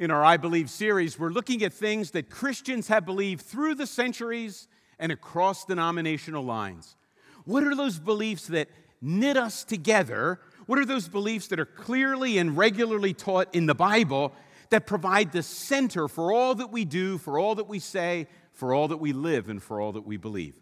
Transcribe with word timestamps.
In 0.00 0.10
our 0.10 0.24
I 0.24 0.38
Believe 0.38 0.70
series, 0.70 1.18
we're 1.18 1.28
looking 1.28 1.62
at 1.62 1.74
things 1.74 2.12
that 2.12 2.30
Christians 2.30 2.88
have 2.88 3.04
believed 3.04 3.42
through 3.42 3.74
the 3.74 3.86
centuries 3.86 4.66
and 4.98 5.12
across 5.12 5.66
denominational 5.66 6.42
lines. 6.42 6.96
What 7.44 7.64
are 7.64 7.74
those 7.74 7.98
beliefs 7.98 8.46
that 8.46 8.70
knit 9.02 9.36
us 9.36 9.62
together? 9.62 10.40
What 10.64 10.78
are 10.78 10.86
those 10.86 11.06
beliefs 11.06 11.48
that 11.48 11.60
are 11.60 11.66
clearly 11.66 12.38
and 12.38 12.56
regularly 12.56 13.12
taught 13.12 13.54
in 13.54 13.66
the 13.66 13.74
Bible 13.74 14.32
that 14.70 14.86
provide 14.86 15.32
the 15.32 15.42
center 15.42 16.08
for 16.08 16.32
all 16.32 16.54
that 16.54 16.72
we 16.72 16.86
do, 16.86 17.18
for 17.18 17.38
all 17.38 17.54
that 17.56 17.68
we 17.68 17.78
say, 17.78 18.26
for 18.54 18.72
all 18.72 18.88
that 18.88 19.00
we 19.00 19.12
live, 19.12 19.50
and 19.50 19.62
for 19.62 19.82
all 19.82 19.92
that 19.92 20.06
we 20.06 20.16
believe? 20.16 20.54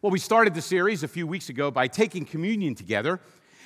Well, 0.00 0.10
we 0.10 0.18
started 0.18 0.54
the 0.54 0.62
series 0.62 1.02
a 1.02 1.08
few 1.08 1.26
weeks 1.26 1.50
ago 1.50 1.70
by 1.70 1.86
taking 1.86 2.24
communion 2.24 2.74
together 2.74 3.20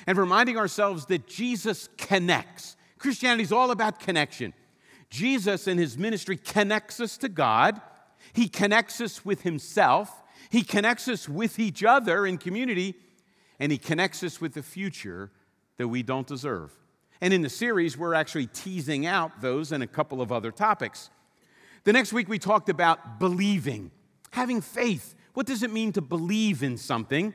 and 0.07 0.17
reminding 0.17 0.57
ourselves 0.57 1.05
that 1.05 1.25
Jesus 1.25 1.87
connects. 1.97 2.75
Christianity 2.97 3.43
is 3.43 3.53
all 3.53 3.71
about 3.71 4.01
connection. 4.01 4.53
Jesus 5.09 5.67
and 5.67 5.79
his 5.79 5.97
ministry 5.97 6.37
connects 6.37 6.99
us 6.99 7.17
to 7.17 7.29
God, 7.29 7.81
he 8.33 8.47
connects 8.47 8.99
us 9.01 9.23
with 9.23 9.43
himself, 9.43 10.23
he 10.49 10.63
connects 10.63 11.07
us 11.07 11.29
with 11.29 11.59
each 11.59 11.83
other 11.83 12.25
in 12.25 12.37
community, 12.37 12.95
and 13.59 13.71
he 13.71 13.77
connects 13.77 14.23
us 14.23 14.41
with 14.41 14.53
the 14.53 14.63
future 14.63 15.31
that 15.77 15.87
we 15.87 16.03
don't 16.03 16.27
deserve. 16.27 16.71
And 17.21 17.33
in 17.33 17.41
the 17.41 17.49
series, 17.49 17.97
we're 17.97 18.13
actually 18.13 18.47
teasing 18.47 19.05
out 19.05 19.41
those 19.41 19.71
and 19.71 19.81
a 19.81 19.87
couple 19.87 20.21
of 20.21 20.31
other 20.31 20.51
topics. 20.51 21.09
The 21.83 21.93
next 21.93 22.11
week, 22.13 22.27
we 22.27 22.39
talked 22.39 22.69
about 22.69 23.19
believing, 23.19 23.91
having 24.31 24.61
faith. 24.61 25.15
What 25.33 25.45
does 25.45 25.63
it 25.63 25.71
mean 25.71 25.93
to 25.93 26.01
believe 26.01 26.63
in 26.63 26.77
something? 26.77 27.33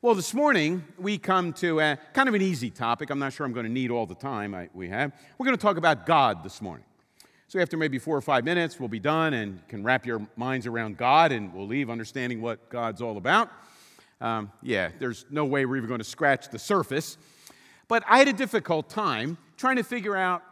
Well, 0.00 0.14
this 0.14 0.32
morning 0.32 0.84
we 0.96 1.18
come 1.18 1.52
to 1.54 1.80
a, 1.80 1.98
kind 2.12 2.28
of 2.28 2.34
an 2.34 2.42
easy 2.42 2.70
topic. 2.70 3.10
I'm 3.10 3.18
not 3.18 3.32
sure 3.32 3.44
I'm 3.44 3.52
going 3.52 3.66
to 3.66 3.72
need 3.72 3.90
all 3.90 4.06
the 4.06 4.14
time 4.14 4.54
I, 4.54 4.68
we 4.72 4.88
have. 4.88 5.12
We're 5.36 5.46
going 5.46 5.56
to 5.56 5.60
talk 5.60 5.76
about 5.76 6.06
God 6.06 6.44
this 6.44 6.62
morning. 6.62 6.84
So, 7.50 7.58
after 7.60 7.78
maybe 7.78 7.98
four 7.98 8.14
or 8.14 8.20
five 8.20 8.44
minutes, 8.44 8.78
we'll 8.78 8.90
be 8.90 8.98
done 9.00 9.32
and 9.32 9.66
can 9.68 9.82
wrap 9.82 10.04
your 10.04 10.20
minds 10.36 10.66
around 10.66 10.98
God 10.98 11.32
and 11.32 11.50
we'll 11.54 11.66
leave 11.66 11.88
understanding 11.88 12.42
what 12.42 12.68
God's 12.68 13.00
all 13.00 13.16
about. 13.16 13.50
Um, 14.20 14.52
yeah, 14.62 14.90
there's 14.98 15.24
no 15.30 15.46
way 15.46 15.64
we're 15.64 15.78
even 15.78 15.88
going 15.88 15.96
to 15.96 16.04
scratch 16.04 16.50
the 16.50 16.58
surface. 16.58 17.16
But 17.88 18.04
I 18.06 18.18
had 18.18 18.28
a 18.28 18.34
difficult 18.34 18.90
time 18.90 19.38
trying 19.56 19.76
to 19.76 19.82
figure 19.82 20.14
out 20.14 20.42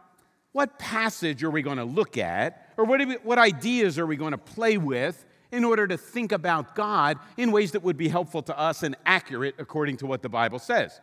what 0.52 0.78
passage 0.78 1.44
are 1.44 1.50
we 1.50 1.60
going 1.60 1.76
to 1.76 1.84
look 1.84 2.16
at 2.16 2.72
or 2.78 2.86
what, 2.86 3.06
we, 3.06 3.16
what 3.16 3.38
ideas 3.38 3.98
are 3.98 4.06
we 4.06 4.16
going 4.16 4.32
to 4.32 4.38
play 4.38 4.78
with 4.78 5.22
in 5.52 5.64
order 5.64 5.86
to 5.86 5.98
think 5.98 6.32
about 6.32 6.74
God 6.74 7.18
in 7.36 7.52
ways 7.52 7.72
that 7.72 7.82
would 7.82 7.98
be 7.98 8.08
helpful 8.08 8.40
to 8.44 8.58
us 8.58 8.82
and 8.82 8.96
accurate 9.04 9.56
according 9.58 9.98
to 9.98 10.06
what 10.06 10.22
the 10.22 10.30
Bible 10.30 10.58
says. 10.58 10.98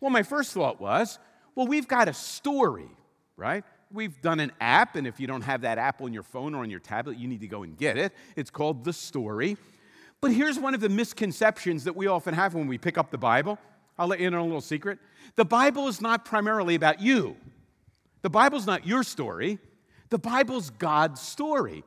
Well, 0.00 0.10
my 0.10 0.22
first 0.22 0.54
thought 0.54 0.80
was, 0.80 1.18
well, 1.54 1.66
we've 1.66 1.86
got 1.86 2.08
a 2.08 2.14
story, 2.14 2.88
right? 3.36 3.64
We've 3.92 4.20
done 4.20 4.38
an 4.38 4.52
app, 4.60 4.94
and 4.94 5.06
if 5.06 5.18
you 5.18 5.26
don't 5.26 5.42
have 5.42 5.62
that 5.62 5.76
app 5.76 6.00
on 6.00 6.12
your 6.12 6.22
phone 6.22 6.54
or 6.54 6.62
on 6.62 6.70
your 6.70 6.78
tablet, 6.78 7.18
you 7.18 7.26
need 7.26 7.40
to 7.40 7.48
go 7.48 7.64
and 7.64 7.76
get 7.76 7.98
it. 7.98 8.12
It's 8.36 8.50
called 8.50 8.84
The 8.84 8.92
Story. 8.92 9.56
But 10.20 10.32
here's 10.32 10.58
one 10.60 10.74
of 10.74 10.80
the 10.80 10.88
misconceptions 10.88 11.84
that 11.84 11.96
we 11.96 12.06
often 12.06 12.34
have 12.34 12.54
when 12.54 12.68
we 12.68 12.78
pick 12.78 12.96
up 12.96 13.10
the 13.10 13.18
Bible. 13.18 13.58
I'll 13.98 14.06
let 14.06 14.20
you 14.20 14.28
in 14.28 14.34
on 14.34 14.40
a 14.40 14.44
little 14.44 14.60
secret. 14.60 14.98
The 15.34 15.44
Bible 15.44 15.88
is 15.88 16.00
not 16.00 16.24
primarily 16.24 16.74
about 16.74 17.00
you, 17.00 17.36
the 18.22 18.30
Bible's 18.30 18.66
not 18.66 18.86
your 18.86 19.02
story, 19.02 19.58
the 20.10 20.18
Bible's 20.18 20.70
God's 20.70 21.20
story. 21.20 21.82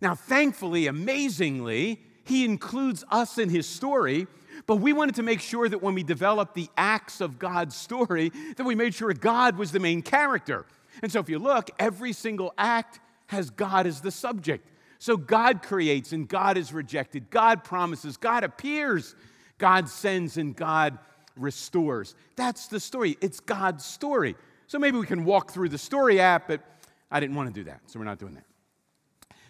Now, 0.00 0.14
thankfully, 0.14 0.86
amazingly, 0.86 2.00
he 2.24 2.44
includes 2.44 3.04
us 3.10 3.36
in 3.36 3.48
his 3.48 3.66
story, 3.66 4.28
but 4.66 4.76
we 4.76 4.92
wanted 4.92 5.16
to 5.16 5.22
make 5.22 5.40
sure 5.40 5.68
that 5.68 5.82
when 5.82 5.94
we 5.94 6.04
developed 6.04 6.54
the 6.54 6.68
acts 6.76 7.20
of 7.20 7.38
God's 7.38 7.74
story, 7.74 8.30
that 8.56 8.64
we 8.64 8.74
made 8.74 8.94
sure 8.94 9.12
God 9.12 9.56
was 9.56 9.72
the 9.72 9.80
main 9.80 10.02
character. 10.02 10.66
And 11.02 11.10
so 11.10 11.20
if 11.20 11.28
you 11.28 11.38
look, 11.38 11.70
every 11.78 12.12
single 12.12 12.52
act 12.58 13.00
has 13.26 13.50
God 13.50 13.86
as 13.86 14.00
the 14.00 14.10
subject. 14.10 14.68
So 14.98 15.16
God 15.16 15.62
creates 15.62 16.12
and 16.12 16.28
God 16.28 16.56
is 16.56 16.72
rejected. 16.72 17.30
God 17.30 17.62
promises, 17.62 18.16
God 18.16 18.44
appears, 18.44 19.14
God 19.58 19.88
sends, 19.88 20.36
and 20.36 20.56
God 20.56 20.98
restores. 21.36 22.14
That's 22.36 22.66
the 22.66 22.80
story. 22.80 23.16
It's 23.20 23.40
God's 23.40 23.84
story. 23.84 24.34
So 24.66 24.78
maybe 24.78 24.98
we 24.98 25.06
can 25.06 25.24
walk 25.24 25.52
through 25.52 25.68
the 25.68 25.78
story 25.78 26.20
app, 26.20 26.48
but 26.48 26.62
I 27.10 27.20
didn't 27.20 27.36
want 27.36 27.54
to 27.54 27.60
do 27.60 27.64
that, 27.64 27.80
so 27.86 27.98
we're 27.98 28.04
not 28.04 28.18
doing 28.18 28.34
that. 28.34 28.44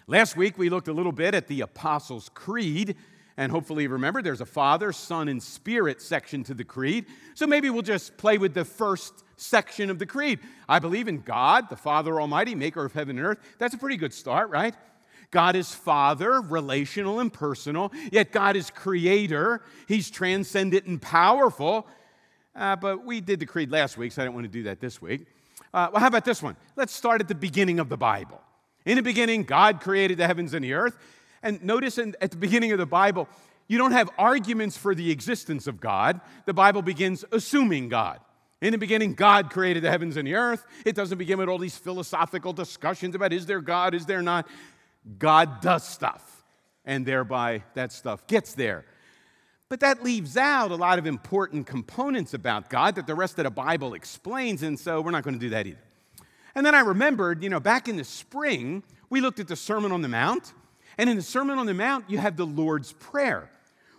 Last 0.06 0.36
week, 0.36 0.56
we 0.56 0.70
looked 0.70 0.88
a 0.88 0.92
little 0.92 1.12
bit 1.12 1.34
at 1.34 1.48
the 1.48 1.60
Apostles' 1.60 2.30
Creed, 2.32 2.96
and 3.38 3.52
hopefully 3.52 3.86
remember 3.86 4.20
there's 4.20 4.40
a 4.40 4.46
Father, 4.46 4.92
Son, 4.92 5.28
and 5.28 5.40
Spirit 5.40 6.02
section 6.02 6.42
to 6.42 6.54
the 6.54 6.64
Creed. 6.64 7.06
So 7.34 7.46
maybe 7.46 7.70
we'll 7.70 7.82
just 7.82 8.16
play 8.16 8.36
with 8.36 8.52
the 8.52 8.64
first 8.64 9.24
section 9.36 9.90
of 9.90 10.00
the 10.00 10.06
Creed. 10.06 10.40
I 10.68 10.80
believe 10.80 11.06
in 11.06 11.20
God, 11.20 11.70
the 11.70 11.76
Father 11.76 12.20
Almighty, 12.20 12.56
maker 12.56 12.84
of 12.84 12.92
heaven 12.92 13.16
and 13.16 13.24
earth. 13.24 13.38
That's 13.58 13.74
a 13.74 13.78
pretty 13.78 13.96
good 13.96 14.12
start, 14.12 14.50
right? 14.50 14.74
God 15.30 15.54
is 15.54 15.72
Father, 15.72 16.40
relational 16.40 17.20
and 17.20 17.32
personal, 17.32 17.92
yet 18.10 18.32
God 18.32 18.56
is 18.56 18.70
Creator. 18.70 19.62
He's 19.86 20.10
transcendent 20.10 20.86
and 20.86 21.00
powerful. 21.00 21.86
Uh, 22.56 22.74
but 22.74 23.04
we 23.04 23.20
did 23.20 23.38
the 23.38 23.46
Creed 23.46 23.70
last 23.70 23.96
week, 23.96 24.10
so 24.10 24.20
I 24.20 24.24
don't 24.24 24.34
want 24.34 24.46
to 24.46 24.52
do 24.52 24.64
that 24.64 24.80
this 24.80 25.00
week. 25.00 25.26
Uh, 25.72 25.88
well, 25.92 26.00
how 26.00 26.08
about 26.08 26.24
this 26.24 26.42
one? 26.42 26.56
Let's 26.74 26.92
start 26.92 27.20
at 27.20 27.28
the 27.28 27.36
beginning 27.36 27.78
of 27.78 27.88
the 27.88 27.96
Bible. 27.96 28.40
In 28.84 28.96
the 28.96 29.02
beginning, 29.02 29.44
God 29.44 29.80
created 29.80 30.18
the 30.18 30.26
heavens 30.26 30.54
and 30.54 30.64
the 30.64 30.72
earth. 30.72 30.96
And 31.42 31.62
notice 31.62 31.98
in, 31.98 32.16
at 32.20 32.30
the 32.30 32.36
beginning 32.36 32.72
of 32.72 32.78
the 32.78 32.86
Bible, 32.86 33.28
you 33.68 33.78
don't 33.78 33.92
have 33.92 34.10
arguments 34.18 34.76
for 34.76 34.94
the 34.94 35.10
existence 35.10 35.66
of 35.66 35.80
God. 35.80 36.20
The 36.46 36.54
Bible 36.54 36.82
begins 36.82 37.24
assuming 37.32 37.88
God. 37.88 38.20
In 38.60 38.72
the 38.72 38.78
beginning, 38.78 39.14
God 39.14 39.50
created 39.50 39.84
the 39.84 39.90
heavens 39.90 40.16
and 40.16 40.26
the 40.26 40.34
earth. 40.34 40.66
It 40.84 40.96
doesn't 40.96 41.18
begin 41.18 41.38
with 41.38 41.48
all 41.48 41.58
these 41.58 41.76
philosophical 41.76 42.52
discussions 42.52 43.14
about 43.14 43.32
is 43.32 43.46
there 43.46 43.60
God, 43.60 43.94
is 43.94 44.06
there 44.06 44.22
not. 44.22 44.48
God 45.18 45.60
does 45.60 45.86
stuff, 45.86 46.44
and 46.84 47.06
thereby 47.06 47.62
that 47.74 47.92
stuff 47.92 48.26
gets 48.26 48.54
there. 48.54 48.84
But 49.68 49.80
that 49.80 50.02
leaves 50.02 50.36
out 50.36 50.70
a 50.70 50.76
lot 50.76 50.98
of 50.98 51.06
important 51.06 51.66
components 51.66 52.34
about 52.34 52.70
God 52.70 52.96
that 52.96 53.06
the 53.06 53.14
rest 53.14 53.38
of 53.38 53.44
the 53.44 53.50
Bible 53.50 53.94
explains, 53.94 54.62
and 54.62 54.78
so 54.78 55.00
we're 55.00 55.10
not 55.10 55.22
going 55.22 55.34
to 55.34 55.40
do 55.40 55.50
that 55.50 55.66
either. 55.66 55.78
And 56.54 56.66
then 56.66 56.74
I 56.74 56.80
remembered, 56.80 57.42
you 57.42 57.50
know, 57.50 57.60
back 57.60 57.86
in 57.86 57.96
the 57.96 58.04
spring, 58.04 58.82
we 59.10 59.20
looked 59.20 59.38
at 59.38 59.46
the 59.46 59.56
Sermon 59.56 59.92
on 59.92 60.02
the 60.02 60.08
Mount. 60.08 60.52
And 60.98 61.08
in 61.08 61.16
the 61.16 61.22
Sermon 61.22 61.58
on 61.58 61.66
the 61.66 61.74
Mount, 61.74 62.10
you 62.10 62.18
have 62.18 62.36
the 62.36 62.44
Lord's 62.44 62.92
Prayer. 62.92 63.48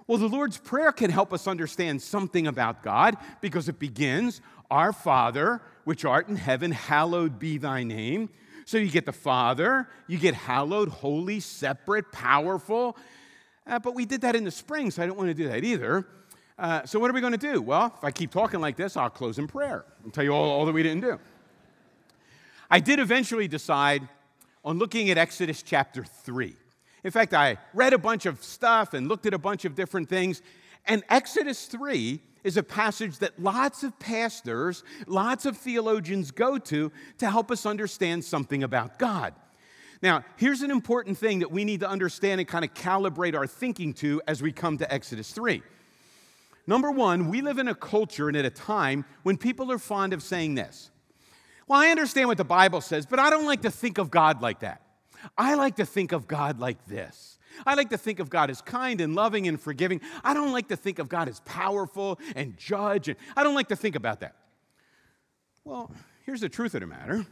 Well, 0.06 0.18
the 0.18 0.28
Lord's 0.28 0.58
Prayer 0.58 0.92
can 0.92 1.10
help 1.10 1.32
us 1.34 1.48
understand 1.48 2.02
something 2.02 2.46
about 2.46 2.84
God 2.84 3.16
because 3.42 3.70
it 3.70 3.80
begins, 3.80 4.42
Our 4.70 4.92
Father, 4.92 5.62
which 5.86 6.04
art 6.04 6.28
in 6.28 6.36
heaven, 6.36 6.72
hallowed 6.72 7.40
be 7.40 7.58
thy 7.58 7.84
name. 7.84 8.30
So 8.66 8.78
you 8.78 8.90
get 8.90 9.06
the 9.06 9.14
Father, 9.14 9.88
you 10.08 10.18
get 10.18 10.36
hallowed, 10.36 10.90
holy, 10.90 11.40
separate, 11.40 12.12
powerful. 12.12 12.98
Uh, 13.66 13.80
but 13.80 13.96
we 13.96 14.06
did 14.06 14.22
that 14.22 14.36
in 14.36 14.44
the 14.44 14.52
spring, 14.52 14.92
so 14.92 15.02
I 15.02 15.08
don't 15.08 15.18
want 15.18 15.30
to 15.30 15.34
do 15.34 15.48
that 15.48 15.64
either. 15.64 16.06
Uh, 16.58 16.86
so 16.86 17.00
what 17.00 17.10
are 17.10 17.14
we 17.14 17.22
going 17.22 17.32
to 17.32 17.38
do? 17.38 17.62
Well, 17.62 17.94
if 17.98 18.04
I 18.04 18.12
keep 18.12 18.32
talking 18.32 18.60
like 18.60 18.76
this, 18.76 18.98
I'll 18.98 19.10
close 19.10 19.40
in 19.40 19.48
prayer 19.48 19.86
and 20.04 20.14
tell 20.14 20.24
you 20.24 20.34
all, 20.34 20.50
all 20.50 20.66
that 20.66 20.74
we 20.74 20.84
didn't 20.84 21.02
do. 21.02 21.18
I 22.70 22.80
did 22.80 23.00
eventually 23.00 23.48
decide 23.48 24.08
on 24.66 24.78
looking 24.78 25.10
at 25.10 25.18
Exodus 25.18 25.64
chapter 25.64 26.04
3. 26.04 26.56
In 27.04 27.12
fact, 27.12 27.34
I 27.34 27.58
read 27.74 27.94
a 27.94 27.98
bunch 27.98 28.26
of 28.26 28.44
stuff 28.44 28.94
and 28.94 29.08
looked 29.08 29.26
at 29.26 29.34
a 29.34 29.38
bunch 29.38 29.66
of 29.66 29.76
different 29.76 30.10
things. 30.10 30.42
And 30.86 31.04
Exodus 31.10 31.66
3 31.66 32.22
is 32.44 32.58
a 32.58 32.64
passage 32.64 33.20
that 33.20 33.42
lots 33.42 33.84
of 33.84 33.98
pastors, 34.00 34.84
lots 35.08 35.46
of 35.46 35.58
theologians 35.58 36.32
go 36.32 36.58
to 36.58 36.92
to 37.18 37.30
help 37.30 37.52
us 37.52 37.66
understand 37.66 38.24
something 38.24 38.64
about 38.64 38.98
God. 38.98 39.34
Now, 40.02 40.24
here's 40.38 40.62
an 40.62 40.72
important 40.72 41.18
thing 41.18 41.40
that 41.40 41.52
we 41.52 41.66
need 41.66 41.82
to 41.82 41.90
understand 41.90 42.40
and 42.40 42.48
kind 42.48 42.64
of 42.64 42.74
calibrate 42.74 43.36
our 43.36 43.48
thinking 43.48 43.94
to 43.96 44.22
as 44.28 44.42
we 44.42 44.52
come 44.52 44.78
to 44.78 44.94
Exodus 44.94 45.32
3. 45.32 45.62
Number 46.66 46.92
one, 46.92 47.30
we 47.30 47.42
live 47.42 47.58
in 47.58 47.68
a 47.68 47.76
culture 47.76 48.30
and 48.30 48.38
at 48.38 48.46
a 48.46 48.50
time 48.50 49.04
when 49.24 49.38
people 49.38 49.72
are 49.72 49.80
fond 49.80 50.14
of 50.14 50.24
saying 50.24 50.56
this 50.56 50.92
well, 51.68 51.80
I 51.80 51.90
understand 51.90 52.28
what 52.28 52.38
the 52.38 52.44
Bible 52.44 52.82
says, 52.82 53.06
but 53.06 53.20
I 53.20 53.30
don't 53.30 53.46
like 53.46 53.62
to 53.62 53.70
think 53.70 54.00
of 54.00 54.10
God 54.10 54.42
like 54.42 54.62
that. 54.62 54.82
I 55.38 55.56
like 55.56 55.78
to 55.78 55.86
think 55.86 56.12
of 56.12 56.28
God 56.28 56.60
like 56.60 56.86
this. 56.86 57.38
I 57.66 57.74
like 57.74 57.90
to 57.90 57.98
think 57.98 58.20
of 58.20 58.30
God 58.30 58.50
as 58.50 58.62
kind 58.62 59.02
and 59.02 59.16
loving 59.16 59.48
and 59.48 59.60
forgiving. 59.60 60.02
I 60.24 60.34
don't 60.34 60.52
like 60.52 60.68
to 60.70 60.76
think 60.76 61.00
of 61.00 61.10
God 61.10 61.28
as 61.28 61.40
powerful 61.42 62.20
and 62.36 62.56
judge. 62.58 63.14
I 63.36 63.44
don't 63.44 63.56
like 63.56 63.70
to 63.70 63.76
think 63.76 63.96
about 63.96 64.20
that. 64.22 64.36
Well, 65.64 65.92
here's 66.26 66.42
the 66.42 66.50
truth 66.50 66.76
of 66.76 66.82
the 66.82 66.88
matter. 66.88 67.26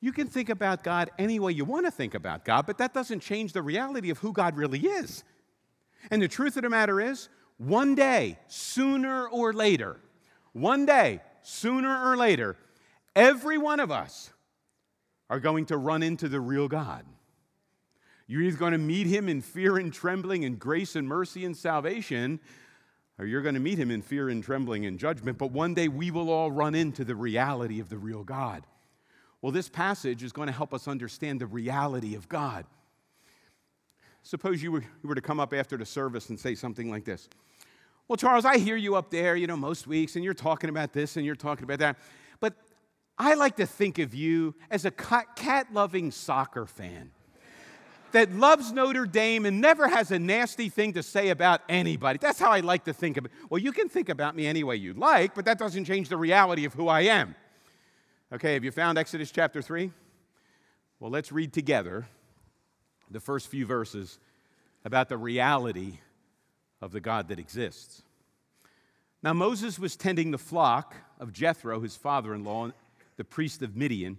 You 0.00 0.12
can 0.12 0.28
think 0.28 0.48
about 0.48 0.84
God 0.84 1.10
any 1.18 1.40
way 1.40 1.52
you 1.52 1.64
want 1.64 1.86
to 1.86 1.90
think 1.90 2.14
about 2.14 2.44
God, 2.44 2.66
but 2.66 2.78
that 2.78 2.94
doesn't 2.94 3.20
change 3.20 3.52
the 3.52 3.62
reality 3.62 4.10
of 4.10 4.18
who 4.18 4.32
God 4.32 4.56
really 4.56 4.80
is. 4.80 5.24
And 6.10 6.20
the 6.22 6.28
truth 6.28 6.56
of 6.56 6.62
the 6.62 6.70
matter 6.70 7.00
is, 7.00 7.28
one 7.56 7.94
day, 7.94 8.38
sooner 8.48 9.26
or 9.28 9.52
later, 9.52 10.00
one 10.52 10.86
day, 10.86 11.20
sooner 11.42 12.10
or 12.10 12.16
later, 12.16 12.56
Every 13.16 13.58
one 13.58 13.78
of 13.78 13.90
us 13.90 14.30
are 15.30 15.40
going 15.40 15.66
to 15.66 15.76
run 15.76 16.02
into 16.02 16.28
the 16.28 16.40
real 16.40 16.68
God. 16.68 17.04
You're 18.26 18.42
either 18.42 18.56
going 18.56 18.72
to 18.72 18.78
meet 18.78 19.06
him 19.06 19.28
in 19.28 19.40
fear 19.40 19.76
and 19.76 19.92
trembling 19.92 20.44
and 20.44 20.58
grace 20.58 20.96
and 20.96 21.06
mercy 21.06 21.44
and 21.44 21.56
salvation, 21.56 22.40
or 23.18 23.26
you're 23.26 23.42
going 23.42 23.54
to 23.54 23.60
meet 23.60 23.78
him 23.78 23.90
in 23.90 24.02
fear 24.02 24.28
and 24.28 24.42
trembling 24.42 24.86
and 24.86 24.98
judgment. 24.98 25.38
But 25.38 25.50
one 25.50 25.74
day 25.74 25.88
we 25.88 26.10
will 26.10 26.30
all 26.30 26.50
run 26.50 26.74
into 26.74 27.04
the 27.04 27.14
reality 27.14 27.80
of 27.80 27.88
the 27.90 27.98
real 27.98 28.24
God. 28.24 28.64
Well, 29.42 29.52
this 29.52 29.68
passage 29.68 30.22
is 30.22 30.32
going 30.32 30.46
to 30.46 30.54
help 30.54 30.72
us 30.72 30.88
understand 30.88 31.40
the 31.40 31.46
reality 31.46 32.14
of 32.14 32.28
God. 32.30 32.64
Suppose 34.22 34.62
you 34.62 34.72
were, 34.72 35.14
to 35.14 35.20
come 35.20 35.38
up 35.38 35.52
after 35.52 35.76
the 35.76 35.84
service 35.84 36.30
and 36.30 36.40
say 36.40 36.54
something 36.54 36.90
like 36.90 37.04
this 37.04 37.28
Well, 38.08 38.16
Charles, 38.16 38.46
I 38.46 38.56
hear 38.56 38.76
you 38.76 38.96
up 38.96 39.10
there, 39.10 39.36
you 39.36 39.46
know, 39.46 39.56
most 39.56 39.86
weeks, 39.86 40.16
and 40.16 40.24
you're 40.24 40.32
talking 40.32 40.70
about 40.70 40.94
this 40.94 41.18
and 41.18 41.26
you're 41.26 41.34
talking 41.34 41.64
about 41.64 41.80
that. 41.80 41.98
But 42.40 42.54
I 43.18 43.34
like 43.34 43.56
to 43.56 43.66
think 43.66 43.98
of 43.98 44.14
you 44.14 44.54
as 44.70 44.84
a 44.84 44.90
cat 44.90 45.68
loving 45.72 46.10
soccer 46.10 46.66
fan 46.66 47.10
that 48.12 48.32
loves 48.32 48.72
Notre 48.72 49.06
Dame 49.06 49.44
and 49.44 49.60
never 49.60 49.88
has 49.88 50.10
a 50.10 50.18
nasty 50.18 50.68
thing 50.68 50.92
to 50.92 51.02
say 51.02 51.30
about 51.30 51.60
anybody. 51.68 52.18
That's 52.20 52.38
how 52.38 52.50
I 52.50 52.60
like 52.60 52.84
to 52.84 52.92
think 52.92 53.16
of 53.16 53.24
it. 53.24 53.32
Well, 53.50 53.60
you 53.60 53.72
can 53.72 53.88
think 53.88 54.08
about 54.08 54.36
me 54.36 54.46
any 54.46 54.62
way 54.62 54.76
you 54.76 54.94
like, 54.94 55.34
but 55.34 55.44
that 55.46 55.58
doesn't 55.58 55.84
change 55.84 56.08
the 56.08 56.16
reality 56.16 56.64
of 56.64 56.74
who 56.74 56.88
I 56.88 57.02
am. 57.02 57.34
Okay, 58.32 58.54
have 58.54 58.64
you 58.64 58.70
found 58.70 58.98
Exodus 58.98 59.30
chapter 59.30 59.60
3? 59.60 59.90
Well, 61.00 61.10
let's 61.10 61.32
read 61.32 61.52
together 61.52 62.06
the 63.10 63.20
first 63.20 63.48
few 63.48 63.66
verses 63.66 64.18
about 64.84 65.08
the 65.08 65.18
reality 65.18 65.98
of 66.80 66.92
the 66.92 67.00
God 67.00 67.28
that 67.28 67.38
exists. 67.38 68.02
Now, 69.22 69.32
Moses 69.32 69.78
was 69.78 69.96
tending 69.96 70.30
the 70.30 70.38
flock 70.38 70.94
of 71.18 71.32
Jethro, 71.32 71.80
his 71.80 71.96
father 71.96 72.34
in 72.34 72.44
law, 72.44 72.70
the 73.16 73.24
priest 73.24 73.62
of 73.62 73.76
Midian. 73.76 74.18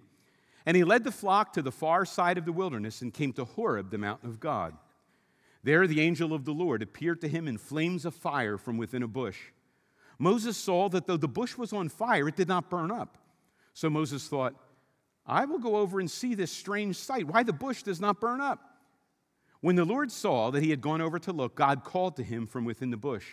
And 0.66 0.76
he 0.76 0.84
led 0.84 1.04
the 1.04 1.12
flock 1.12 1.54
to 1.54 1.62
the 1.62 1.72
far 1.72 2.06
side 2.06 2.38
of 2.38 2.46
the 2.46 2.52
wilderness 2.52 3.02
and 3.02 3.14
came 3.14 3.34
to 3.34 3.46
Horeb, 3.46 3.92
the 3.92 3.98
mountain 3.98 4.30
of 4.30 4.40
God. 4.40 4.76
There 5.64 5.88
the 5.88 6.02
angel 6.02 6.34
of 6.34 6.46
the 6.46 6.54
Lord 6.54 6.82
appeared 6.82 7.22
to 7.22 7.28
him 7.28 7.48
in 7.48 7.58
flames 7.58 8.06
of 8.06 8.14
fire 8.14 8.58
from 8.58 8.78
within 8.78 9.04
a 9.04 9.08
bush. 9.08 9.38
Moses 10.20 10.58
saw 10.58 10.90
that 10.90 11.08
though 11.08 11.18
the 11.18 11.28
bush 11.28 11.58
was 11.58 11.74
on 11.74 11.90
fire, 11.90 12.28
it 12.28 12.36
did 12.36 12.48
not 12.48 12.70
burn 12.70 12.92
up. 12.92 13.18
So 13.74 13.90
Moses 13.90 14.28
thought, 14.28 14.56
I 15.26 15.46
will 15.46 15.60
go 15.60 15.78
over 15.78 16.00
and 16.00 16.10
see 16.10 16.36
this 16.36 16.52
strange 16.52 16.98
sight, 16.98 17.28
why 17.28 17.44
the 17.44 17.52
bush 17.52 17.84
does 17.84 18.00
not 18.00 18.22
burn 18.22 18.42
up. 18.42 18.78
When 19.62 19.76
the 19.76 19.86
Lord 19.86 20.12
saw 20.12 20.52
that 20.52 20.62
he 20.62 20.70
had 20.70 20.82
gone 20.82 21.02
over 21.02 21.18
to 21.20 21.34
look, 21.34 21.56
God 21.56 21.84
called 21.84 22.16
to 22.18 22.24
him 22.24 22.46
from 22.46 22.66
within 22.66 22.92
the 22.92 22.98
bush, 22.98 23.26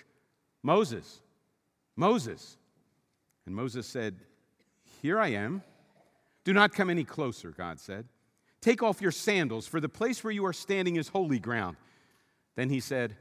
Moses, 0.62 1.20
Moses. 1.96 2.56
And 3.44 3.54
Moses 3.54 3.86
said, 3.86 4.16
Here 5.02 5.18
I 5.18 5.28
am. 5.28 5.62
Do 6.44 6.52
not 6.52 6.72
come 6.72 6.88
any 6.88 7.02
closer, 7.02 7.50
God 7.50 7.80
said. 7.80 8.06
Take 8.60 8.84
off 8.84 9.02
your 9.02 9.10
sandals, 9.10 9.66
for 9.66 9.80
the 9.80 9.88
place 9.88 10.22
where 10.22 10.32
you 10.32 10.46
are 10.46 10.52
standing 10.52 10.94
is 10.94 11.08
holy 11.08 11.40
ground. 11.40 11.76
Then 12.54 12.70
he 12.70 12.78
said, 12.78 13.16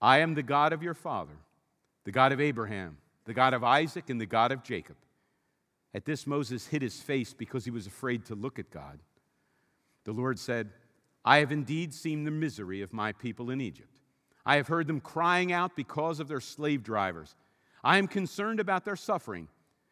I 0.00 0.18
am 0.18 0.34
the 0.34 0.42
God 0.42 0.72
of 0.72 0.82
your 0.82 0.94
father, 0.94 1.36
the 2.02 2.10
God 2.10 2.32
of 2.32 2.40
Abraham, 2.40 2.98
the 3.24 3.34
God 3.34 3.54
of 3.54 3.62
Isaac, 3.62 4.10
and 4.10 4.20
the 4.20 4.26
God 4.26 4.50
of 4.50 4.64
Jacob. 4.64 4.96
At 5.94 6.04
this, 6.04 6.26
Moses 6.26 6.66
hid 6.66 6.82
his 6.82 7.00
face 7.00 7.32
because 7.32 7.64
he 7.64 7.70
was 7.70 7.86
afraid 7.86 8.24
to 8.26 8.34
look 8.34 8.58
at 8.58 8.72
God. 8.72 8.98
The 10.04 10.12
Lord 10.12 10.40
said, 10.40 10.70
I 11.24 11.38
have 11.38 11.52
indeed 11.52 11.94
seen 11.94 12.24
the 12.24 12.32
misery 12.32 12.82
of 12.82 12.92
my 12.92 13.12
people 13.12 13.50
in 13.50 13.60
Egypt. 13.60 14.00
I 14.44 14.56
have 14.56 14.66
heard 14.66 14.88
them 14.88 15.00
crying 15.00 15.52
out 15.52 15.76
because 15.76 16.18
of 16.18 16.26
their 16.26 16.40
slave 16.40 16.82
drivers. 16.82 17.36
I 17.84 17.98
am 17.98 18.08
concerned 18.08 18.58
about 18.58 18.84
their 18.84 18.96
suffering. 18.96 19.46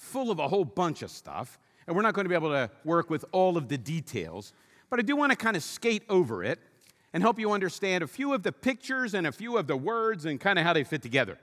full 0.00 0.30
of 0.30 0.38
a 0.38 0.48
whole 0.48 0.64
bunch 0.64 1.02
of 1.02 1.10
stuff, 1.10 1.58
and 1.86 1.94
we're 1.94 2.02
not 2.02 2.14
going 2.14 2.24
to 2.24 2.28
be 2.28 2.34
able 2.34 2.50
to 2.50 2.70
work 2.84 3.10
with 3.10 3.24
all 3.32 3.56
of 3.56 3.68
the 3.68 3.76
details, 3.76 4.52
but 4.88 4.98
I 4.98 5.02
do 5.02 5.14
want 5.14 5.30
to 5.30 5.36
kind 5.36 5.56
of 5.56 5.62
skate 5.62 6.02
over 6.08 6.42
it 6.42 6.58
and 7.12 7.22
help 7.22 7.38
you 7.38 7.52
understand 7.52 8.02
a 8.02 8.06
few 8.06 8.32
of 8.32 8.42
the 8.42 8.50
pictures 8.50 9.14
and 9.14 9.26
a 9.26 9.32
few 9.32 9.58
of 9.58 9.66
the 9.66 9.76
words 9.76 10.24
and 10.24 10.40
kind 10.40 10.58
of 10.58 10.64
how 10.64 10.72
they 10.72 10.84
fit 10.84 11.02
together. 11.02 11.38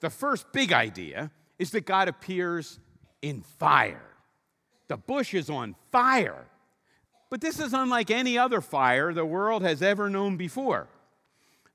The 0.00 0.10
first 0.10 0.52
big 0.52 0.72
idea 0.72 1.30
is 1.58 1.70
that 1.70 1.86
God 1.86 2.08
appears 2.08 2.80
in 3.22 3.42
fire. 3.42 4.02
The 4.88 4.96
bush 4.96 5.32
is 5.32 5.48
on 5.48 5.76
fire. 5.92 6.46
But 7.30 7.40
this 7.40 7.60
is 7.60 7.72
unlike 7.72 8.10
any 8.10 8.36
other 8.36 8.60
fire 8.60 9.12
the 9.12 9.24
world 9.24 9.62
has 9.62 9.80
ever 9.80 10.10
known 10.10 10.36
before. 10.36 10.88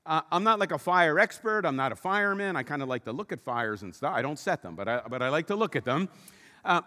Uh, 0.04 0.22
I'm 0.32 0.42
not 0.42 0.58
like 0.58 0.72
a 0.72 0.78
fire 0.78 1.18
expert. 1.18 1.64
I'm 1.64 1.76
not 1.76 1.92
a 1.92 1.96
fireman. 1.96 2.56
I 2.56 2.62
kind 2.64 2.82
of 2.82 2.88
like 2.88 3.04
to 3.04 3.12
look 3.12 3.30
at 3.30 3.40
fires 3.40 3.82
and 3.82 3.94
stuff. 3.94 4.12
I 4.14 4.22
don't 4.22 4.38
set 4.38 4.62
them, 4.62 4.74
but 4.74 4.88
I, 4.88 5.02
but 5.08 5.22
I 5.22 5.28
like 5.28 5.46
to 5.46 5.56
look 5.56 5.76
at 5.76 5.84
them. 5.84 6.08
Uh, 6.64 6.82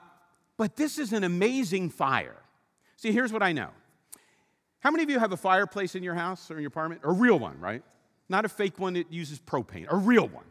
but 0.58 0.76
this 0.76 0.98
is 0.98 1.14
an 1.14 1.24
amazing 1.24 1.90
fire. 1.90 2.42
See, 2.98 3.12
here's 3.12 3.32
what 3.32 3.44
I 3.44 3.54
know. 3.54 3.70
How 4.80 4.92
many 4.92 5.04
of 5.04 5.10
you 5.10 5.20
have 5.20 5.32
a 5.32 5.38
fireplace 5.38 5.96
in 5.96 6.04
your 6.04 6.14
house 6.14 6.52
or 6.52 6.56
in 6.56 6.62
your 6.62 6.68
apartment? 6.68 7.02
A 7.04 7.12
real 7.12 7.40
one, 7.40 7.60
right? 7.60 7.84
Not 8.30 8.46
a 8.46 8.50
fake 8.50 8.80
one 8.80 8.94
that 8.94 9.12
uses 9.12 9.40
propane, 9.40 9.88
a 9.90 9.96
real 9.96 10.28
one. 10.28 10.46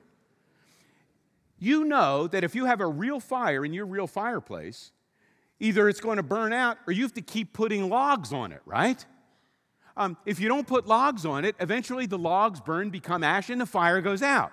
You 1.58 1.84
know 1.84 2.26
that 2.28 2.44
if 2.44 2.54
you 2.54 2.64
have 2.64 2.80
a 2.80 2.86
real 2.86 3.20
fire 3.20 3.64
in 3.64 3.72
your 3.72 3.86
real 3.86 4.06
fireplace, 4.06 4.90
either 5.60 5.88
it's 5.88 6.00
going 6.00 6.16
to 6.16 6.22
burn 6.22 6.52
out 6.52 6.78
or 6.86 6.92
you 6.92 7.02
have 7.02 7.14
to 7.14 7.22
keep 7.22 7.52
putting 7.52 7.88
logs 7.88 8.32
on 8.32 8.52
it, 8.52 8.60
right? 8.66 9.04
Um, 9.96 10.16
if 10.26 10.40
you 10.40 10.48
don't 10.48 10.66
put 10.66 10.86
logs 10.86 11.24
on 11.24 11.44
it, 11.44 11.54
eventually 11.60 12.06
the 12.06 12.18
logs 12.18 12.60
burn, 12.60 12.90
become 12.90 13.22
ash, 13.22 13.50
and 13.50 13.60
the 13.60 13.66
fire 13.66 14.00
goes 14.00 14.22
out. 14.22 14.52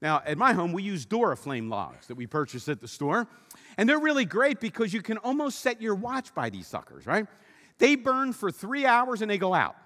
Now, 0.00 0.22
at 0.26 0.36
my 0.36 0.52
home, 0.52 0.72
we 0.72 0.82
use 0.82 1.06
Duraflame 1.06 1.70
logs 1.70 2.08
that 2.08 2.16
we 2.16 2.26
purchased 2.26 2.68
at 2.68 2.80
the 2.80 2.88
store. 2.88 3.28
And 3.76 3.88
they're 3.88 4.00
really 4.00 4.24
great 4.24 4.60
because 4.60 4.92
you 4.92 5.00
can 5.00 5.16
almost 5.18 5.60
set 5.60 5.80
your 5.80 5.94
watch 5.94 6.34
by 6.34 6.50
these 6.50 6.66
suckers, 6.66 7.06
right? 7.06 7.26
They 7.78 7.94
burn 7.94 8.32
for 8.32 8.50
three 8.50 8.84
hours 8.84 9.22
and 9.22 9.30
they 9.30 9.38
go 9.38 9.54
out. 9.54 9.76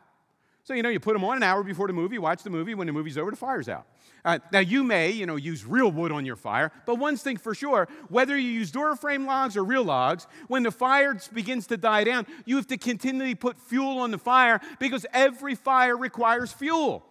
So, 0.66 0.74
you 0.74 0.82
know, 0.82 0.88
you 0.88 0.98
put 0.98 1.12
them 1.12 1.22
on 1.22 1.36
an 1.36 1.44
hour 1.44 1.62
before 1.62 1.86
the 1.86 1.92
movie, 1.92 2.18
watch 2.18 2.42
the 2.42 2.50
movie. 2.50 2.74
When 2.74 2.88
the 2.88 2.92
movie's 2.92 3.16
over, 3.16 3.30
the 3.30 3.36
fire's 3.36 3.68
out. 3.68 3.86
Uh, 4.24 4.40
now, 4.52 4.58
you 4.58 4.82
may, 4.82 5.12
you 5.12 5.24
know, 5.24 5.36
use 5.36 5.64
real 5.64 5.92
wood 5.92 6.10
on 6.10 6.26
your 6.26 6.34
fire, 6.34 6.72
but 6.86 6.96
one 6.96 7.16
thing 7.16 7.36
for 7.36 7.54
sure, 7.54 7.86
whether 8.08 8.36
you 8.36 8.50
use 8.50 8.72
Duraflame 8.72 9.26
logs 9.26 9.56
or 9.56 9.62
real 9.62 9.84
logs, 9.84 10.26
when 10.48 10.64
the 10.64 10.72
fire 10.72 11.16
begins 11.32 11.68
to 11.68 11.76
die 11.76 12.02
down, 12.02 12.26
you 12.46 12.56
have 12.56 12.66
to 12.66 12.76
continually 12.76 13.36
put 13.36 13.60
fuel 13.60 14.00
on 14.00 14.10
the 14.10 14.18
fire 14.18 14.60
because 14.80 15.06
every 15.12 15.54
fire 15.54 15.96
requires 15.96 16.52
fuel. 16.52 17.04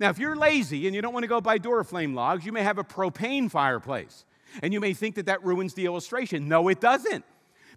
Now, 0.00 0.08
if 0.08 0.18
you're 0.18 0.34
lazy 0.34 0.86
and 0.86 0.96
you 0.96 1.02
don't 1.02 1.12
want 1.12 1.24
to 1.24 1.28
go 1.28 1.42
buy 1.42 1.58
Duraflame 1.58 2.14
logs, 2.14 2.46
you 2.46 2.52
may 2.52 2.62
have 2.62 2.78
a 2.78 2.84
propane 2.84 3.50
fireplace. 3.50 4.24
And 4.62 4.72
you 4.72 4.80
may 4.80 4.94
think 4.94 5.16
that 5.16 5.26
that 5.26 5.44
ruins 5.44 5.74
the 5.74 5.84
illustration. 5.84 6.48
No, 6.48 6.68
it 6.68 6.80
doesn't. 6.80 7.26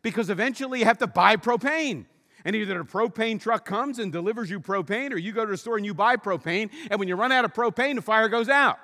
Because 0.03 0.29
eventually 0.29 0.79
you 0.79 0.85
have 0.85 0.99
to 0.99 1.07
buy 1.07 1.35
propane. 1.35 2.05
And 2.43 2.55
either 2.55 2.79
a 2.79 2.85
propane 2.85 3.39
truck 3.39 3.65
comes 3.65 3.99
and 3.99 4.11
delivers 4.11 4.49
you 4.49 4.59
propane, 4.59 5.11
or 5.11 5.17
you 5.17 5.31
go 5.31 5.45
to 5.45 5.51
the 5.51 5.57
store 5.57 5.77
and 5.77 5.85
you 5.85 5.93
buy 5.93 6.17
propane, 6.17 6.69
and 6.89 6.99
when 6.99 7.07
you 7.07 7.15
run 7.15 7.31
out 7.31 7.45
of 7.45 7.53
propane, 7.53 7.95
the 7.95 8.01
fire 8.01 8.29
goes 8.29 8.49
out. 8.49 8.79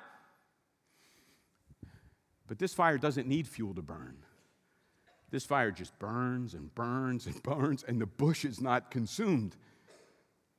But 2.46 2.58
this 2.58 2.72
fire 2.72 2.98
doesn't 2.98 3.28
need 3.28 3.46
fuel 3.46 3.74
to 3.74 3.82
burn. 3.82 4.16
This 5.30 5.44
fire 5.44 5.70
just 5.70 5.98
burns 5.98 6.54
and 6.54 6.74
burns 6.74 7.26
and 7.26 7.42
burns, 7.42 7.84
and 7.86 8.00
the 8.00 8.06
bush 8.06 8.44
is 8.44 8.60
not 8.60 8.90
consumed. 8.90 9.56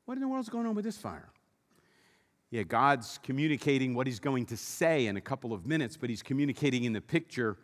What 0.05 0.15
in 0.15 0.21
the 0.21 0.27
world's 0.27 0.49
going 0.49 0.67
on 0.67 0.75
with 0.75 0.85
this 0.85 0.97
fire? 0.97 1.29
Yeah, 2.51 2.63
God's 2.63 3.19
communicating 3.21 3.93
what 3.93 4.07
He's 4.07 4.19
going 4.19 4.45
to 4.47 4.57
say 4.57 5.07
in 5.07 5.17
a 5.17 5.21
couple 5.21 5.53
of 5.53 5.65
minutes, 5.65 5.97
but 5.97 6.09
He's 6.09 6.23
communicating 6.23 6.83
in 6.83 6.93
the 6.93 7.01
picture 7.01 7.57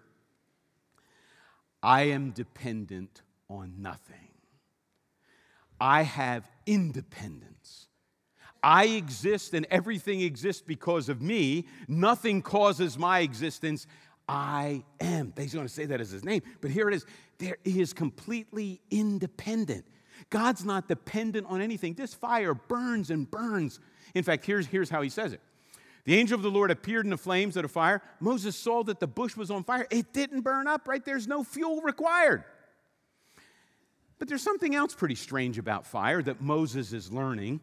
I 1.82 2.04
am 2.04 2.32
dependent 2.32 3.22
on 3.48 3.76
nothing. 3.78 4.25
I 5.86 6.02
have 6.02 6.50
independence. 6.66 7.86
I 8.64 8.86
exist 8.86 9.54
and 9.54 9.68
everything 9.70 10.22
exists 10.22 10.64
because 10.66 11.10
of 11.10 11.22
me. 11.22 11.68
Nothing 11.88 12.42
causes 12.42 12.98
my 12.98 13.20
existence. 13.20 13.86
I 14.28 14.84
am. 15.00 15.32
He's 15.38 15.54
going 15.54 15.68
to 15.68 15.72
say 15.72 15.86
that 15.86 16.02
as 16.02 16.10
his 16.10 16.26
name, 16.26 16.42
but 16.60 16.72
here 16.72 16.90
it 16.90 16.96
is. 16.96 17.06
There 17.38 17.58
he 17.64 17.82
is 17.82 17.94
completely 17.94 18.82
independent. 18.90 19.86
God's 20.32 20.66
not 20.66 20.88
dependent 20.88 21.46
on 21.52 21.62
anything. 21.62 21.94
This 21.94 22.16
fire 22.16 22.56
burns 22.56 23.12
and 23.12 23.30
burns. 23.30 23.80
In 24.16 24.24
fact, 24.24 24.44
here's, 24.44 24.66
here's 24.66 24.90
how 24.90 25.04
he 25.04 25.10
says 25.10 25.34
it. 25.34 25.42
The 26.06 26.16
angel 26.16 26.36
of 26.36 26.42
the 26.42 26.50
Lord 26.50 26.72
appeared 26.72 27.06
in 27.06 27.12
the 27.12 27.18
flames 27.18 27.58
of 27.58 27.66
a 27.66 27.68
fire. 27.68 28.02
Moses 28.20 28.56
saw 28.56 28.82
that 28.86 29.00
the 29.00 29.08
bush 29.08 29.38
was 29.38 29.52
on 29.52 29.64
fire. 29.64 29.86
It 29.92 30.14
didn't 30.14 30.42
burn 30.42 30.66
up, 30.66 30.88
right? 30.88 31.06
There's 31.06 31.28
no 31.28 31.44
fuel 31.44 31.82
required. 31.82 32.44
But 34.18 34.28
there's 34.28 34.44
something 34.44 34.76
else 34.76 34.94
pretty 34.94 35.16
strange 35.16 35.58
about 35.58 35.86
fire 35.86 36.22
that 36.22 36.42
Moses 36.42 36.94
is 36.94 37.12
learning. 37.12 37.60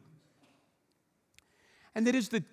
And 1.94 2.06
that 2.06 2.14
is 2.14 2.28
the, 2.28 2.44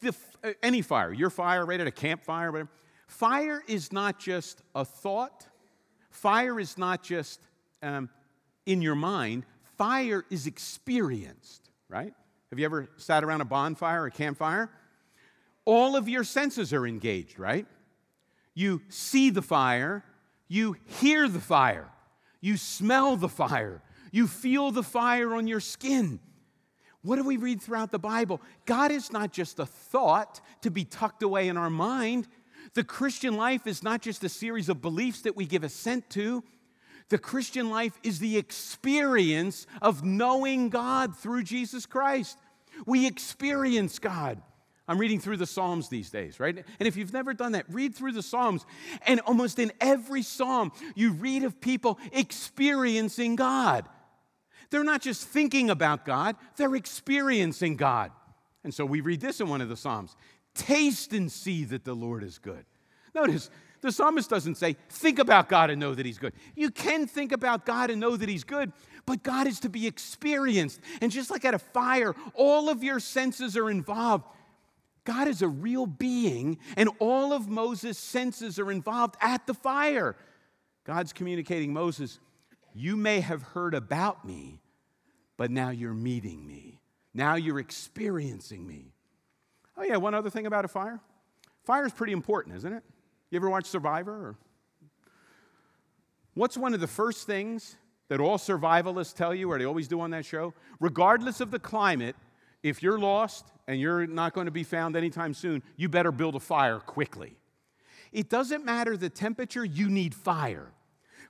the 0.00 0.14
uh, 0.44 0.52
any 0.62 0.82
fire, 0.82 1.12
your 1.12 1.30
fire, 1.30 1.64
right 1.66 1.80
at 1.80 1.86
a 1.86 1.92
campfire, 1.92 2.50
whatever. 2.52 2.70
Fire 3.06 3.62
is 3.66 3.92
not 3.92 4.18
just 4.18 4.62
a 4.74 4.84
thought. 4.84 5.46
Fire 6.10 6.58
is 6.58 6.78
not 6.78 7.02
just 7.02 7.40
um, 7.82 8.08
in 8.66 8.80
your 8.80 8.94
mind, 8.94 9.44
fire 9.76 10.24
is 10.30 10.46
experienced, 10.46 11.70
right? 11.88 12.14
Have 12.50 12.58
you 12.58 12.64
ever 12.64 12.88
sat 12.96 13.24
around 13.24 13.40
a 13.40 13.44
bonfire 13.44 14.02
or 14.02 14.06
a 14.06 14.10
campfire? 14.10 14.70
All 15.64 15.96
of 15.96 16.08
your 16.08 16.24
senses 16.24 16.72
are 16.72 16.86
engaged, 16.86 17.38
right? 17.38 17.66
You 18.54 18.82
see 18.88 19.30
the 19.30 19.42
fire, 19.42 20.04
you 20.48 20.76
hear 21.00 21.28
the 21.28 21.40
fire, 21.40 21.88
you 22.42 22.58
smell 22.58 23.16
the 23.16 23.28
fire, 23.28 23.80
you 24.10 24.26
feel 24.26 24.70
the 24.70 24.82
fire 24.82 25.34
on 25.34 25.46
your 25.46 25.60
skin. 25.60 26.20
What 27.00 27.16
do 27.16 27.24
we 27.24 27.36
read 27.36 27.62
throughout 27.62 27.90
the 27.90 27.98
Bible? 27.98 28.40
God 28.66 28.92
is 28.92 29.10
not 29.10 29.32
just 29.32 29.58
a 29.58 29.66
thought 29.66 30.40
to 30.60 30.70
be 30.70 30.84
tucked 30.84 31.22
away 31.22 31.48
in 31.48 31.56
our 31.56 31.70
mind. 31.70 32.28
The 32.74 32.84
Christian 32.84 33.36
life 33.36 33.66
is 33.66 33.82
not 33.82 34.02
just 34.02 34.22
a 34.22 34.28
series 34.28 34.68
of 34.68 34.82
beliefs 34.82 35.22
that 35.22 35.36
we 35.36 35.46
give 35.46 35.64
assent 35.64 36.08
to. 36.10 36.44
The 37.08 37.18
Christian 37.18 37.70
life 37.70 37.98
is 38.02 38.18
the 38.18 38.38
experience 38.38 39.66
of 39.80 40.04
knowing 40.04 40.68
God 40.68 41.16
through 41.16 41.42
Jesus 41.42 41.86
Christ. 41.86 42.38
We 42.86 43.06
experience 43.06 43.98
God. 43.98 44.40
I'm 44.88 44.98
reading 44.98 45.20
through 45.20 45.36
the 45.36 45.46
Psalms 45.46 45.88
these 45.88 46.10
days, 46.10 46.40
right? 46.40 46.56
And 46.56 46.88
if 46.88 46.96
you've 46.96 47.12
never 47.12 47.34
done 47.34 47.52
that, 47.52 47.66
read 47.68 47.94
through 47.94 48.12
the 48.12 48.22
Psalms. 48.22 48.66
And 49.06 49.20
almost 49.20 49.58
in 49.58 49.72
every 49.80 50.22
psalm, 50.22 50.72
you 50.94 51.12
read 51.12 51.44
of 51.44 51.60
people 51.60 51.98
experiencing 52.12 53.36
God. 53.36 53.88
They're 54.70 54.84
not 54.84 55.02
just 55.02 55.28
thinking 55.28 55.70
about 55.70 56.04
God, 56.04 56.36
they're 56.56 56.74
experiencing 56.74 57.76
God. 57.76 58.10
And 58.64 58.72
so 58.72 58.84
we 58.84 59.00
read 59.00 59.20
this 59.20 59.40
in 59.40 59.48
one 59.48 59.60
of 59.60 59.68
the 59.68 59.76
Psalms 59.76 60.16
Taste 60.54 61.12
and 61.12 61.30
see 61.30 61.64
that 61.64 61.84
the 61.84 61.94
Lord 61.94 62.22
is 62.22 62.38
good. 62.38 62.64
Notice, 63.14 63.50
the 63.82 63.92
psalmist 63.92 64.30
doesn't 64.30 64.56
say, 64.56 64.76
think 64.88 65.18
about 65.18 65.48
God 65.48 65.70
and 65.70 65.80
know 65.80 65.94
that 65.94 66.06
He's 66.06 66.18
good. 66.18 66.32
You 66.54 66.70
can 66.70 67.06
think 67.06 67.32
about 67.32 67.66
God 67.66 67.90
and 67.90 68.00
know 68.00 68.16
that 68.16 68.28
He's 68.28 68.44
good, 68.44 68.72
but 69.06 69.22
God 69.22 69.46
is 69.46 69.60
to 69.60 69.68
be 69.68 69.86
experienced. 69.86 70.80
And 71.00 71.10
just 71.10 71.30
like 71.30 71.44
at 71.44 71.54
a 71.54 71.58
fire, 71.58 72.14
all 72.34 72.68
of 72.68 72.82
your 72.82 73.00
senses 73.00 73.56
are 73.56 73.70
involved. 73.70 74.24
God 75.04 75.28
is 75.28 75.42
a 75.42 75.48
real 75.48 75.86
being, 75.86 76.58
and 76.76 76.88
all 76.98 77.32
of 77.32 77.48
Moses' 77.48 77.98
senses 77.98 78.58
are 78.58 78.70
involved 78.70 79.16
at 79.20 79.46
the 79.46 79.54
fire. 79.54 80.16
God's 80.84 81.12
communicating 81.12 81.72
Moses, 81.72 82.20
You 82.74 82.96
may 82.96 83.20
have 83.20 83.42
heard 83.42 83.74
about 83.74 84.24
me, 84.24 84.60
but 85.36 85.50
now 85.50 85.70
you're 85.70 85.94
meeting 85.94 86.46
me. 86.46 86.80
Now 87.14 87.34
you're 87.34 87.58
experiencing 87.58 88.66
me. 88.66 88.92
Oh, 89.76 89.82
yeah, 89.82 89.96
one 89.96 90.14
other 90.14 90.30
thing 90.30 90.46
about 90.46 90.64
a 90.64 90.68
fire 90.68 91.00
fire 91.64 91.86
is 91.86 91.92
pretty 91.92 92.12
important, 92.12 92.56
isn't 92.56 92.72
it? 92.72 92.82
You 93.30 93.36
ever 93.36 93.48
watch 93.48 93.66
Survivor? 93.66 94.12
Or... 94.12 94.36
What's 96.34 96.56
one 96.56 96.74
of 96.74 96.80
the 96.80 96.86
first 96.86 97.26
things 97.26 97.76
that 98.08 98.20
all 98.20 98.36
survivalists 98.36 99.14
tell 99.14 99.34
you, 99.34 99.50
or 99.50 99.58
they 99.58 99.64
always 99.64 99.88
do 99.88 100.00
on 100.00 100.10
that 100.10 100.24
show? 100.24 100.54
Regardless 100.80 101.40
of 101.40 101.50
the 101.50 101.58
climate, 101.58 102.16
if 102.62 102.82
you're 102.82 102.98
lost 102.98 103.51
and 103.66 103.80
you're 103.80 104.06
not 104.06 104.34
going 104.34 104.46
to 104.46 104.52
be 104.52 104.64
found 104.64 104.96
anytime 104.96 105.34
soon, 105.34 105.62
you 105.76 105.88
better 105.88 106.12
build 106.12 106.34
a 106.34 106.40
fire 106.40 106.78
quickly. 106.78 107.36
It 108.12 108.28
doesn't 108.28 108.64
matter 108.64 108.96
the 108.96 109.08
temperature, 109.08 109.64
you 109.64 109.88
need 109.88 110.14
fire. 110.14 110.72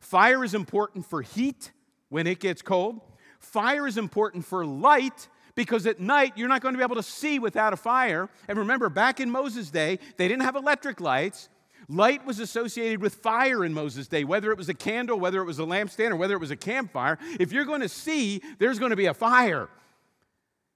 Fire 0.00 0.42
is 0.44 0.54
important 0.54 1.06
for 1.06 1.22
heat 1.22 1.70
when 2.08 2.26
it 2.26 2.40
gets 2.40 2.60
cold. 2.60 3.00
Fire 3.38 3.86
is 3.86 3.96
important 3.96 4.44
for 4.44 4.66
light 4.66 5.28
because 5.54 5.86
at 5.86 6.00
night 6.00 6.32
you're 6.36 6.48
not 6.48 6.62
going 6.62 6.74
to 6.74 6.78
be 6.78 6.84
able 6.84 6.96
to 6.96 7.02
see 7.02 7.38
without 7.38 7.72
a 7.72 7.76
fire. 7.76 8.28
And 8.48 8.58
remember, 8.58 8.88
back 8.88 9.20
in 9.20 9.30
Moses' 9.30 9.70
day, 9.70 9.98
they 10.16 10.28
didn't 10.28 10.42
have 10.42 10.56
electric 10.56 11.00
lights. 11.00 11.48
Light 11.88 12.24
was 12.24 12.38
associated 12.38 13.02
with 13.02 13.14
fire 13.16 13.64
in 13.64 13.74
Moses' 13.74 14.08
day, 14.08 14.24
whether 14.24 14.50
it 14.50 14.58
was 14.58 14.68
a 14.68 14.74
candle, 14.74 15.18
whether 15.20 15.40
it 15.40 15.44
was 15.44 15.58
a 15.58 15.64
lampstand, 15.64 16.10
or 16.10 16.16
whether 16.16 16.34
it 16.34 16.40
was 16.40 16.50
a 16.50 16.56
campfire. 16.56 17.18
If 17.38 17.52
you're 17.52 17.64
going 17.64 17.80
to 17.80 17.88
see, 17.88 18.40
there's 18.58 18.78
going 18.78 18.90
to 18.90 18.96
be 18.96 19.06
a 19.06 19.14
fire. 19.14 19.68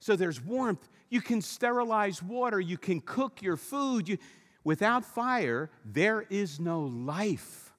So 0.00 0.17
there's 0.17 0.41
warmth. 0.41 0.88
You 1.09 1.21
can 1.21 1.41
sterilize 1.41 2.23
water. 2.23 2.61
You 2.61 2.79
can 2.79 3.00
cook 3.00 3.43
your 3.43 3.57
food. 3.57 4.09
You, 4.09 4.19
without 4.65 5.05
fire, 5.05 5.71
there 5.85 6.23
is 6.29 6.61
no 6.61 6.81
life. 6.81 7.73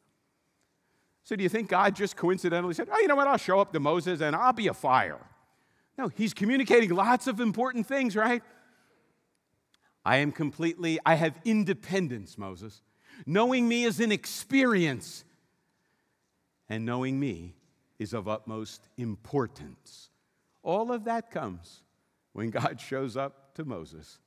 So 1.24 1.36
do 1.36 1.44
you 1.44 1.50
think 1.50 1.70
God 1.70 1.96
just 1.96 2.16
coincidentally 2.16 2.74
said, 2.74 2.88
oh, 2.92 3.00
you 3.00 3.08
know 3.08 3.16
what? 3.16 3.28
I'll 3.28 3.38
show 3.38 3.60
up 3.60 3.74
to 3.74 3.80
Moses 3.80 4.22
and 4.22 4.36
I'll 4.36 4.54
be 4.54 4.68
a 4.68 4.74
fire? 4.74 5.20
No, 5.98 6.08
he's 6.08 6.34
communicating 6.34 6.92
lots 6.92 7.28
of 7.28 7.40
important 7.40 7.88
things, 7.88 8.16
right? 8.16 8.42
I 10.06 10.18
am 10.18 10.32
completely, 10.32 11.00
I 11.06 11.16
have 11.16 11.38
independence, 11.44 12.38
Moses. 12.38 12.82
Knowing 13.26 13.68
me 13.68 13.84
is 13.84 14.00
an 14.00 14.12
experience, 14.12 15.26
and 16.70 16.86
knowing 16.86 17.20
me 17.20 17.56
is 18.00 18.14
of 18.14 18.28
utmost 18.28 18.88
importance. 18.98 20.10
All 20.64 20.92
of 20.92 21.06
that 21.06 21.32
comes 21.32 21.82
when 22.38 22.52
God 22.52 22.80
shows 22.80 23.18
up 23.18 23.56
to 23.56 23.66
Moses 23.66 24.20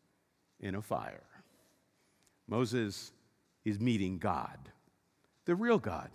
in 0.59 0.75
a 0.75 0.83
fire. 0.83 1.23
Moses 2.49 3.13
is 3.65 3.79
meeting 3.79 4.19
God, 4.19 4.59
the 5.45 5.55
real 5.55 5.79
God. 5.79 6.11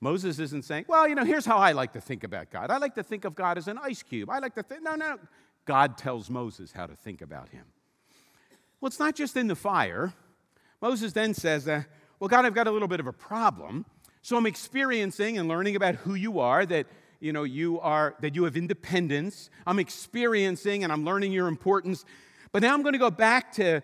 Moses 0.00 0.38
isn't 0.38 0.64
saying, 0.64 0.86
well, 0.88 1.06
you 1.06 1.14
know, 1.14 1.22
here's 1.22 1.44
how 1.44 1.58
I 1.58 1.72
like 1.72 1.92
to 1.92 2.00
think 2.00 2.24
about 2.24 2.50
God. 2.50 2.70
I 2.70 2.78
like 2.78 2.94
to 2.94 3.02
think 3.02 3.26
of 3.26 3.34
God 3.34 3.58
as 3.58 3.68
an 3.68 3.78
ice 3.82 4.02
cube. 4.02 4.30
I 4.30 4.38
like 4.38 4.54
to 4.54 4.62
think, 4.62 4.82
no, 4.82 4.94
no. 4.94 5.18
God 5.66 5.98
tells 5.98 6.30
Moses 6.30 6.72
how 6.72 6.86
to 6.86 6.96
think 6.96 7.20
about 7.20 7.50
him. 7.50 7.66
Well, 8.80 8.86
it's 8.86 8.98
not 8.98 9.14
just 9.14 9.36
in 9.36 9.48
the 9.48 9.54
fire. 9.54 10.14
Moses 10.80 11.12
then 11.12 11.34
says, 11.34 11.68
uh, 11.68 11.82
well, 12.20 12.28
God, 12.28 12.46
I've 12.46 12.54
got 12.54 12.68
a 12.68 12.70
little 12.70 12.88
bit 12.88 13.00
of 13.00 13.06
a 13.06 13.12
problem. 13.12 13.84
So 14.22 14.38
I'm 14.38 14.46
experiencing 14.46 15.36
and 15.36 15.46
learning 15.46 15.76
about 15.76 15.96
who 15.96 16.14
you 16.14 16.40
are, 16.40 16.64
that 16.64 16.86
you 17.22 17.32
know, 17.32 17.44
you 17.44 17.78
are, 17.80 18.16
that 18.20 18.34
you 18.34 18.44
have 18.44 18.56
independence. 18.56 19.48
I'm 19.64 19.78
experiencing 19.78 20.82
and 20.82 20.92
I'm 20.92 21.04
learning 21.04 21.32
your 21.32 21.46
importance. 21.46 22.04
But 22.50 22.62
now 22.62 22.74
I'm 22.74 22.82
going 22.82 22.94
to 22.94 22.98
go 22.98 23.12
back 23.12 23.52
to, 23.52 23.80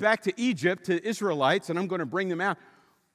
back 0.00 0.22
to 0.22 0.32
Egypt, 0.40 0.86
to 0.86 1.06
Israelites, 1.06 1.68
and 1.68 1.78
I'm 1.78 1.86
going 1.86 1.98
to 1.98 2.06
bring 2.06 2.28
them 2.28 2.40
out. 2.40 2.56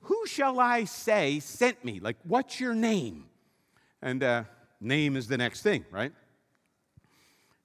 Who 0.02 0.28
shall 0.28 0.60
I 0.60 0.84
say 0.84 1.40
sent 1.40 1.84
me? 1.84 2.00
Like, 2.00 2.18
what's 2.24 2.60
your 2.60 2.76
name? 2.76 3.26
And 4.02 4.24
uh, 4.24 4.44
name 4.80 5.18
is 5.18 5.28
the 5.28 5.38
next 5.38 5.64
thing, 5.64 5.86
right? 5.90 6.14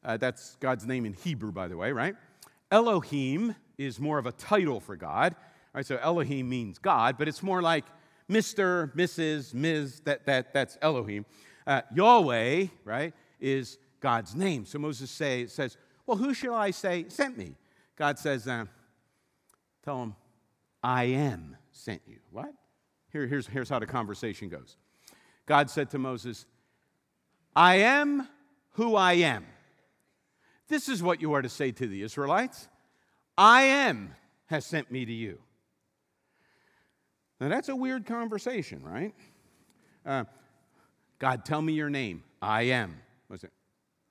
Uh, 0.03 0.17
that's 0.17 0.57
God's 0.61 0.87
name 0.87 1.05
in 1.05 1.13
Hebrew, 1.13 1.53
by 1.53 1.69
the 1.69 1.77
way, 1.77 1.93
right? 1.93 2.17
Elohim 2.71 3.55
is 3.77 4.01
more 4.01 4.19
of 4.19 4.25
a 4.25 4.33
title 4.33 4.81
for 4.81 4.97
God. 4.97 5.37
Right, 5.75 5.87
so 5.87 5.99
Elohim 6.03 6.49
means 6.49 6.79
God, 6.79 7.17
but 7.19 7.29
it's 7.29 7.43
more 7.43 7.63
like 7.63 7.85
Mr., 8.31 8.95
Mrs., 8.95 9.55
Ms., 9.55 10.01
that, 10.05 10.27
that, 10.27 10.53
that's 10.53 10.77
Elohim. 10.83 11.25
Uh, 11.67 11.83
Yahweh, 11.95 12.67
right, 12.85 13.15
is 13.41 13.79
God's 14.01 14.35
name. 14.35 14.67
So 14.67 14.79
Moses 14.79 15.11
say, 15.11 15.47
says, 15.47 15.77
Well, 16.07 16.17
who 16.17 16.35
shall 16.35 16.55
I 16.55 16.71
say 16.71 17.07
sent 17.09 17.39
me? 17.39 17.55
God 17.97 18.19
says, 18.19 18.49
uh, 18.49 18.67
Tell 19.85 20.03
him, 20.03 20.15
I 20.83 21.05
am 21.05 21.57
sent 21.71 22.03
you. 22.07 22.19
What? 22.31 22.53
Here, 23.13 23.27
here's, 23.27 23.47
here's 23.47 23.69
how 23.69 23.79
the 23.79 23.87
conversation 23.87 24.49
goes 24.49 24.77
God 25.47 25.71
said 25.71 25.91
to 25.91 25.99
Moses, 25.99 26.47
I 27.55 27.77
am 27.77 28.29
who 28.73 28.97
I 28.97 29.15
am. 29.15 29.47
This 30.69 30.89
is 30.89 31.03
what 31.03 31.21
you 31.21 31.35
are 31.35 31.43
to 31.43 31.49
say 31.49 31.71
to 31.73 31.87
the 31.87 32.03
Israelites 32.03 32.69
I 33.37 33.63
am 33.63 34.15
has 34.47 34.67
sent 34.67 34.91
me 34.91 35.05
to 35.05 35.13
you. 35.13 35.39
Now, 37.41 37.49
that's 37.49 37.69
a 37.69 37.77
weird 37.77 38.07
conversation, 38.07 38.83
right? 38.85 39.15
Uh, 40.07 40.25
God, 41.23 41.45
tell 41.45 41.63
me 41.63 41.73
your 41.73 41.89
name. 41.89 42.25
I 42.43 42.63
am. 42.63 42.97
It? 43.31 43.53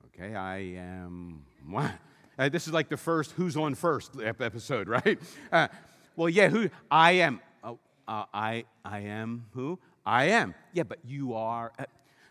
Okay, 0.06 0.34
I 0.34 0.60
am 0.78 1.44
what? 1.70 1.92
Uh, 2.40 2.48
this 2.48 2.68
is 2.68 2.74
like 2.74 2.88
the 2.88 2.96
first 2.96 3.34
who's 3.34 3.58
on 3.58 3.76
first 3.76 4.14
episode, 4.24 4.88
right? 5.04 5.20
Uh, 5.52 5.68
well, 6.16 6.30
yeah, 6.30 6.48
who? 6.48 6.70
I 6.90 7.12
am. 7.12 7.42
Oh, 7.66 7.80
uh, 8.08 8.24
I, 8.34 8.64
I 8.86 9.00
am 9.00 9.48
who? 9.52 9.78
I 10.06 10.30
am. 10.30 10.56
Yeah, 10.72 10.84
but 10.84 11.00
you 11.04 11.34
are. 11.34 11.74
Uh, 11.78 11.84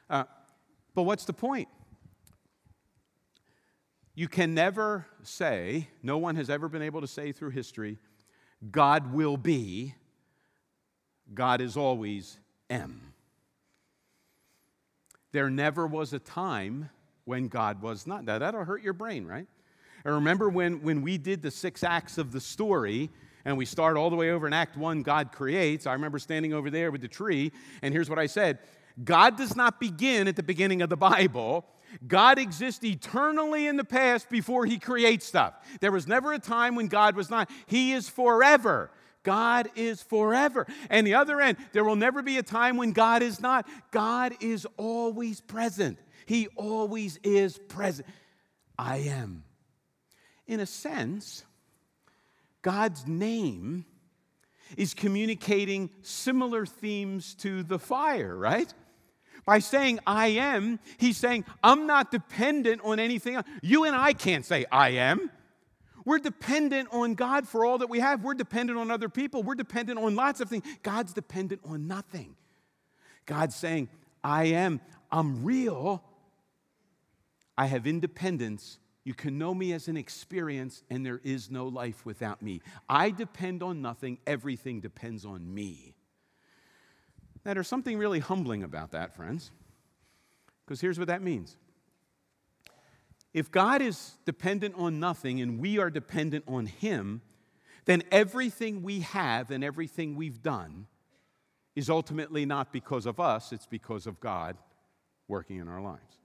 uh, 0.08 0.24
but 0.94 1.02
what's 1.02 1.26
the 1.26 1.34
point? 1.34 1.68
You 4.14 4.28
can 4.28 4.54
never 4.54 5.04
say, 5.22 5.88
no 6.02 6.16
one 6.16 6.36
has 6.36 6.48
ever 6.48 6.70
been 6.70 6.80
able 6.80 7.02
to 7.02 7.06
say 7.06 7.32
through 7.32 7.50
history, 7.50 7.98
God 8.70 9.12
will 9.12 9.36
be. 9.36 9.94
God 11.34 11.60
is 11.60 11.76
always 11.76 12.40
M. 12.70 13.09
There 15.32 15.50
never 15.50 15.86
was 15.86 16.12
a 16.12 16.18
time 16.18 16.90
when 17.24 17.48
God 17.48 17.82
was 17.82 18.06
not. 18.06 18.24
Now, 18.24 18.38
that'll 18.38 18.64
hurt 18.64 18.82
your 18.82 18.92
brain, 18.92 19.26
right? 19.26 19.46
I 20.04 20.08
remember 20.08 20.48
when, 20.48 20.82
when 20.82 21.02
we 21.02 21.18
did 21.18 21.42
the 21.42 21.50
six 21.50 21.84
acts 21.84 22.18
of 22.18 22.32
the 22.32 22.40
story, 22.40 23.10
and 23.44 23.56
we 23.56 23.64
start 23.64 23.96
all 23.96 24.10
the 24.10 24.16
way 24.16 24.30
over 24.30 24.46
in 24.46 24.52
Act 24.52 24.76
1, 24.76 25.02
God 25.02 25.32
creates. 25.32 25.86
I 25.86 25.92
remember 25.92 26.18
standing 26.18 26.52
over 26.52 26.70
there 26.70 26.90
with 26.90 27.00
the 27.00 27.08
tree, 27.08 27.52
and 27.82 27.94
here's 27.94 28.10
what 28.10 28.18
I 28.18 28.26
said 28.26 28.58
God 29.04 29.36
does 29.36 29.56
not 29.56 29.80
begin 29.80 30.28
at 30.28 30.36
the 30.36 30.42
beginning 30.42 30.82
of 30.82 30.90
the 30.90 30.96
Bible. 30.96 31.64
God 32.06 32.38
exists 32.38 32.84
eternally 32.84 33.66
in 33.66 33.76
the 33.76 33.84
past 33.84 34.28
before 34.30 34.64
he 34.64 34.78
creates 34.78 35.26
stuff. 35.26 35.54
There 35.80 35.90
was 35.90 36.06
never 36.06 36.32
a 36.32 36.38
time 36.38 36.76
when 36.76 36.86
God 36.86 37.16
was 37.16 37.30
not. 37.30 37.50
He 37.66 37.92
is 37.92 38.08
forever. 38.08 38.90
God 39.22 39.68
is 39.76 40.02
forever. 40.02 40.66
And 40.88 41.06
the 41.06 41.14
other 41.14 41.40
end, 41.40 41.58
there 41.72 41.84
will 41.84 41.96
never 41.96 42.22
be 42.22 42.38
a 42.38 42.42
time 42.42 42.76
when 42.76 42.92
God 42.92 43.22
is 43.22 43.40
not. 43.40 43.68
God 43.90 44.34
is 44.40 44.66
always 44.76 45.40
present. 45.40 45.98
He 46.26 46.48
always 46.56 47.18
is 47.22 47.58
present. 47.58 48.08
I 48.78 48.98
am. 48.98 49.44
In 50.46 50.60
a 50.60 50.66
sense, 50.66 51.44
God's 52.62 53.06
name 53.06 53.84
is 54.76 54.94
communicating 54.94 55.90
similar 56.02 56.64
themes 56.66 57.34
to 57.36 57.62
the 57.62 57.78
fire, 57.78 58.36
right? 58.36 58.72
By 59.44 59.58
saying 59.58 60.00
I 60.06 60.28
am, 60.28 60.78
he's 60.98 61.16
saying 61.16 61.44
I'm 61.62 61.86
not 61.86 62.10
dependent 62.10 62.82
on 62.84 62.98
anything. 62.98 63.42
You 63.62 63.84
and 63.84 63.96
I 63.96 64.12
can't 64.12 64.44
say 64.44 64.66
I 64.70 64.90
am. 64.90 65.30
We're 66.04 66.18
dependent 66.18 66.88
on 66.92 67.14
God 67.14 67.46
for 67.46 67.64
all 67.64 67.78
that 67.78 67.88
we 67.88 68.00
have. 68.00 68.22
We're 68.22 68.34
dependent 68.34 68.78
on 68.78 68.90
other 68.90 69.08
people. 69.08 69.42
We're 69.42 69.54
dependent 69.54 69.98
on 69.98 70.14
lots 70.14 70.40
of 70.40 70.48
things. 70.48 70.64
God's 70.82 71.12
dependent 71.12 71.60
on 71.64 71.86
nothing. 71.86 72.36
God's 73.26 73.54
saying, 73.54 73.88
I 74.22 74.44
am, 74.44 74.80
I'm 75.10 75.44
real. 75.44 76.02
I 77.56 77.66
have 77.66 77.86
independence. 77.86 78.78
You 79.04 79.14
can 79.14 79.38
know 79.38 79.54
me 79.54 79.72
as 79.72 79.88
an 79.88 79.96
experience, 79.96 80.82
and 80.90 81.04
there 81.04 81.20
is 81.24 81.50
no 81.50 81.68
life 81.68 82.04
without 82.04 82.42
me. 82.42 82.60
I 82.88 83.10
depend 83.10 83.62
on 83.62 83.82
nothing, 83.82 84.18
everything 84.26 84.80
depends 84.80 85.24
on 85.24 85.52
me. 85.52 85.94
Now, 87.44 87.54
there's 87.54 87.68
something 87.68 87.96
really 87.96 88.18
humbling 88.18 88.62
about 88.62 88.90
that, 88.92 89.16
friends, 89.16 89.50
because 90.64 90.80
here's 90.80 90.98
what 90.98 91.08
that 91.08 91.22
means 91.22 91.56
if 93.32 93.50
God 93.50 93.80
is 93.80 94.16
dependent 94.24 94.74
on 94.76 94.98
nothing 94.98 95.40
and 95.40 95.60
we 95.60 95.78
are 95.78 95.90
dependent 95.90 96.44
on 96.48 96.66
Him, 96.66 97.22
then 97.84 98.02
everything 98.10 98.82
we 98.82 99.00
have 99.00 99.50
and 99.50 99.62
everything 99.62 100.16
we've 100.16 100.42
done 100.42 100.86
is 101.76 101.88
ultimately 101.88 102.44
not 102.44 102.72
because 102.72 103.06
of 103.06 103.20
us, 103.20 103.52
it's 103.52 103.66
because 103.66 104.06
of 104.06 104.20
God 104.20 104.56
working 105.28 105.58
in 105.58 105.68
our 105.68 105.80
lives. 105.80 106.18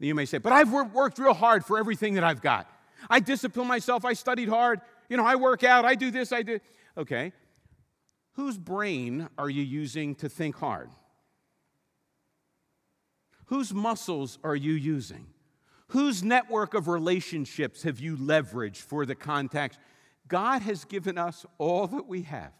Now 0.00 0.06
you 0.06 0.14
may 0.14 0.24
say, 0.24 0.38
but 0.38 0.52
I've 0.52 0.72
worked 0.72 1.18
real 1.18 1.34
hard 1.34 1.64
for 1.64 1.78
everything 1.78 2.14
that 2.14 2.24
I've 2.24 2.40
got. 2.40 2.68
I 3.10 3.20
discipline 3.20 3.68
myself, 3.68 4.04
I 4.04 4.14
studied 4.14 4.48
hard, 4.48 4.80
you 5.08 5.16
know, 5.16 5.24
I 5.24 5.36
work 5.36 5.62
out, 5.62 5.84
I 5.84 5.94
do 5.94 6.10
this, 6.10 6.32
I 6.32 6.42
do. 6.42 6.58
Okay. 6.96 7.32
Whose 8.32 8.58
brain 8.58 9.28
are 9.38 9.48
you 9.48 9.62
using 9.62 10.14
to 10.16 10.28
think 10.28 10.56
hard? 10.56 10.90
Whose 13.46 13.72
muscles 13.72 14.38
are 14.42 14.56
you 14.56 14.72
using? 14.72 15.26
Whose 15.88 16.22
network 16.22 16.74
of 16.74 16.88
relationships 16.88 17.82
have 17.84 18.00
you 18.00 18.16
leveraged 18.16 18.78
for 18.78 19.06
the 19.06 19.14
context? 19.14 19.78
God 20.28 20.62
has 20.62 20.84
given 20.84 21.16
us 21.16 21.46
all 21.58 21.86
that 21.86 22.06
we 22.06 22.22
have. 22.22 22.52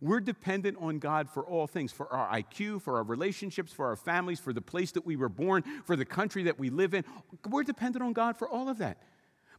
We're 0.00 0.20
dependent 0.20 0.78
on 0.80 0.98
God 0.98 1.28
for 1.28 1.44
all 1.44 1.66
things 1.66 1.92
for 1.92 2.12
our 2.12 2.36
IQ, 2.36 2.82
for 2.82 2.96
our 2.96 3.02
relationships, 3.02 3.72
for 3.72 3.86
our 3.86 3.96
families, 3.96 4.40
for 4.40 4.52
the 4.52 4.62
place 4.62 4.92
that 4.92 5.06
we 5.06 5.16
were 5.16 5.28
born, 5.28 5.62
for 5.84 5.96
the 5.96 6.04
country 6.04 6.44
that 6.44 6.58
we 6.58 6.70
live 6.70 6.94
in. 6.94 7.04
We're 7.48 7.62
dependent 7.62 8.02
on 8.02 8.12
God 8.12 8.36
for 8.36 8.48
all 8.48 8.68
of 8.68 8.78
that. 8.78 8.98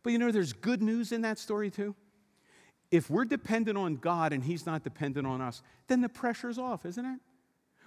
But 0.02 0.12
you 0.12 0.20
know, 0.20 0.32
there's 0.32 0.52
good 0.52 0.82
news 0.82 1.12
in 1.12 1.22
that 1.22 1.40
story 1.40 1.70
too. 1.70 1.96
If 2.92 3.10
we're 3.10 3.26
dependent 3.26 3.78
on 3.78 3.96
God 3.96 4.34
and 4.34 4.44
He's 4.44 4.66
not 4.66 4.84
dependent 4.84 5.26
on 5.26 5.40
us, 5.40 5.62
then 5.88 6.02
the 6.02 6.10
pressure's 6.10 6.58
off, 6.58 6.86
isn't 6.86 7.06
it? 7.06 7.20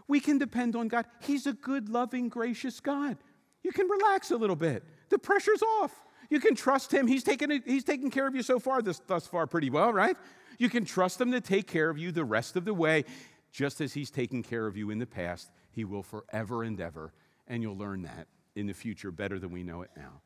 We 0.08 0.20
can 0.20 0.38
depend 0.38 0.76
on 0.76 0.88
God. 0.88 1.04
He's 1.20 1.46
a 1.46 1.52
good, 1.52 1.88
loving, 1.88 2.28
gracious 2.28 2.80
God. 2.80 3.18
You 3.62 3.72
can 3.72 3.88
relax 3.88 4.30
a 4.30 4.36
little 4.36 4.56
bit 4.56 4.84
the 5.08 5.18
pressure's 5.18 5.62
off. 5.62 5.92
You 6.30 6.40
can 6.40 6.54
trust 6.54 6.92
him. 6.92 7.06
He's 7.06 7.22
taken, 7.22 7.62
he's 7.64 7.84
taken 7.84 8.10
care 8.10 8.26
of 8.26 8.34
you 8.34 8.42
so 8.42 8.58
far, 8.58 8.82
this, 8.82 9.00
thus 9.06 9.26
far, 9.26 9.46
pretty 9.46 9.70
well, 9.70 9.92
right? 9.92 10.16
You 10.58 10.68
can 10.68 10.84
trust 10.84 11.20
him 11.20 11.32
to 11.32 11.40
take 11.40 11.66
care 11.66 11.88
of 11.88 11.98
you 11.98 12.12
the 12.12 12.24
rest 12.24 12.56
of 12.56 12.64
the 12.64 12.74
way, 12.74 13.04
just 13.52 13.80
as 13.80 13.94
he's 13.94 14.10
taken 14.10 14.42
care 14.42 14.66
of 14.66 14.76
you 14.76 14.90
in 14.90 14.98
the 14.98 15.06
past. 15.06 15.50
He 15.70 15.84
will 15.84 16.02
forever 16.02 16.62
and 16.62 16.80
ever, 16.80 17.12
and 17.46 17.62
you'll 17.62 17.76
learn 17.76 18.02
that 18.02 18.26
in 18.54 18.66
the 18.66 18.72
future 18.72 19.10
better 19.10 19.38
than 19.38 19.52
we 19.52 19.62
know 19.62 19.82
it 19.82 19.90
now. 19.96 20.22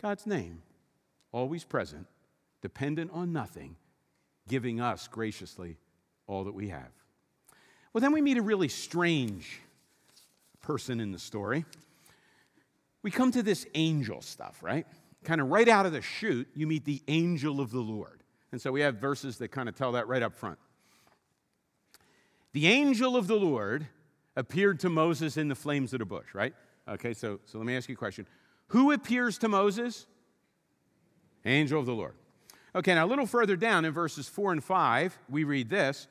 God's 0.00 0.26
name, 0.26 0.62
always 1.32 1.64
present, 1.64 2.06
dependent 2.60 3.10
on 3.12 3.32
nothing, 3.32 3.76
giving 4.48 4.80
us 4.80 5.08
graciously 5.08 5.78
all 6.26 6.44
that 6.44 6.54
we 6.54 6.68
have. 6.68 6.90
Well, 7.92 8.00
then 8.00 8.12
we 8.12 8.22
meet 8.22 8.38
a 8.38 8.42
really 8.42 8.68
strange 8.68 9.60
person 10.60 11.00
in 11.00 11.12
the 11.12 11.18
story 11.18 11.64
we 13.02 13.10
come 13.10 13.32
to 13.32 13.42
this 13.42 13.66
angel 13.74 14.22
stuff, 14.22 14.62
right? 14.62 14.86
Kind 15.24 15.40
of 15.40 15.48
right 15.48 15.68
out 15.68 15.86
of 15.86 15.92
the 15.92 16.02
chute, 16.02 16.48
you 16.54 16.66
meet 16.66 16.84
the 16.84 17.02
angel 17.08 17.60
of 17.60 17.70
the 17.70 17.80
Lord. 17.80 18.22
And 18.52 18.60
so 18.60 18.70
we 18.70 18.80
have 18.82 18.96
verses 18.96 19.38
that 19.38 19.48
kind 19.48 19.68
of 19.68 19.74
tell 19.74 19.92
that 19.92 20.08
right 20.08 20.22
up 20.22 20.34
front. 20.34 20.58
The 22.52 22.66
angel 22.66 23.16
of 23.16 23.26
the 23.26 23.36
Lord 23.36 23.86
appeared 24.36 24.80
to 24.80 24.88
Moses 24.88 25.36
in 25.36 25.48
the 25.48 25.54
flames 25.54 25.92
of 25.92 26.00
the 26.00 26.04
bush, 26.04 26.34
right? 26.34 26.54
Okay, 26.88 27.14
so, 27.14 27.40
so 27.46 27.58
let 27.58 27.66
me 27.66 27.76
ask 27.76 27.88
you 27.88 27.94
a 27.94 27.98
question. 27.98 28.26
Who 28.68 28.92
appears 28.92 29.38
to 29.38 29.48
Moses? 29.48 30.06
Angel 31.44 31.80
of 31.80 31.86
the 31.86 31.94
Lord. 31.94 32.14
Okay, 32.74 32.94
now 32.94 33.04
a 33.04 33.08
little 33.08 33.26
further 33.26 33.56
down 33.56 33.84
in 33.84 33.92
verses 33.92 34.28
4 34.28 34.52
and 34.52 34.64
5, 34.64 35.18
we 35.28 35.44
read 35.44 35.68
this. 35.68 36.08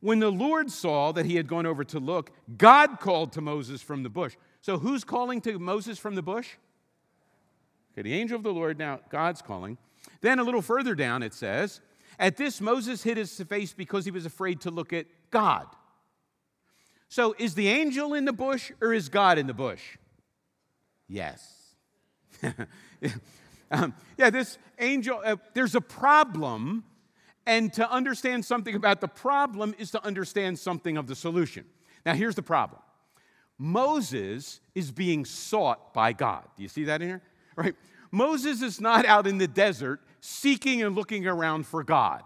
When 0.00 0.20
the 0.20 0.30
Lord 0.30 0.70
saw 0.70 1.12
that 1.12 1.26
he 1.26 1.36
had 1.36 1.48
gone 1.48 1.66
over 1.66 1.82
to 1.84 1.98
look, 1.98 2.30
God 2.56 3.00
called 3.00 3.32
to 3.32 3.40
Moses 3.40 3.82
from 3.82 4.02
the 4.02 4.08
bush. 4.08 4.36
So 4.66 4.80
who's 4.80 5.04
calling 5.04 5.40
to 5.42 5.60
Moses 5.60 5.96
from 5.96 6.16
the 6.16 6.22
bush? 6.22 6.48
Okay, 7.92 8.02
the 8.02 8.14
angel 8.14 8.36
of 8.36 8.42
the 8.42 8.52
Lord, 8.52 8.80
now 8.80 8.98
God's 9.10 9.40
calling. 9.40 9.78
Then 10.22 10.40
a 10.40 10.42
little 10.42 10.60
further 10.60 10.96
down 10.96 11.22
it 11.22 11.34
says, 11.34 11.80
At 12.18 12.36
this 12.36 12.60
Moses 12.60 13.04
hid 13.04 13.16
his 13.16 13.40
face 13.42 13.72
because 13.72 14.04
he 14.04 14.10
was 14.10 14.26
afraid 14.26 14.62
to 14.62 14.72
look 14.72 14.92
at 14.92 15.06
God. 15.30 15.68
So 17.08 17.36
is 17.38 17.54
the 17.54 17.68
angel 17.68 18.12
in 18.12 18.24
the 18.24 18.32
bush 18.32 18.72
or 18.80 18.92
is 18.92 19.08
God 19.08 19.38
in 19.38 19.46
the 19.46 19.54
bush? 19.54 19.98
Yes. 21.06 21.76
um, 23.70 23.94
yeah, 24.18 24.30
this 24.30 24.58
angel, 24.80 25.20
uh, 25.24 25.36
there's 25.54 25.76
a 25.76 25.80
problem, 25.80 26.82
and 27.46 27.72
to 27.74 27.88
understand 27.88 28.44
something 28.44 28.74
about 28.74 29.00
the 29.00 29.06
problem 29.06 29.76
is 29.78 29.92
to 29.92 30.04
understand 30.04 30.58
something 30.58 30.96
of 30.96 31.06
the 31.06 31.14
solution. 31.14 31.66
Now, 32.04 32.14
here's 32.14 32.34
the 32.34 32.42
problem 32.42 32.80
Moses 33.58 34.60
is 34.74 34.90
being 34.90 35.24
sought 35.24 35.94
by 35.94 36.12
God. 36.12 36.44
Do 36.56 36.62
you 36.62 36.68
see 36.68 36.84
that 36.84 37.02
in 37.02 37.08
here? 37.08 37.22
Right? 37.56 37.74
Moses 38.10 38.62
is 38.62 38.80
not 38.80 39.06
out 39.06 39.26
in 39.26 39.38
the 39.38 39.48
desert 39.48 40.00
seeking 40.20 40.82
and 40.82 40.94
looking 40.94 41.26
around 41.26 41.66
for 41.66 41.82
God. 41.82 42.22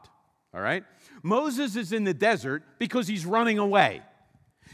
All 0.53 0.61
right? 0.61 0.85
Moses 1.23 1.77
is 1.77 1.93
in 1.93 2.05
the 2.05 2.15
desert 2.15 2.65
because 2.79 3.07
he's 3.07 3.25
running 3.25 3.59
away. 3.59 4.03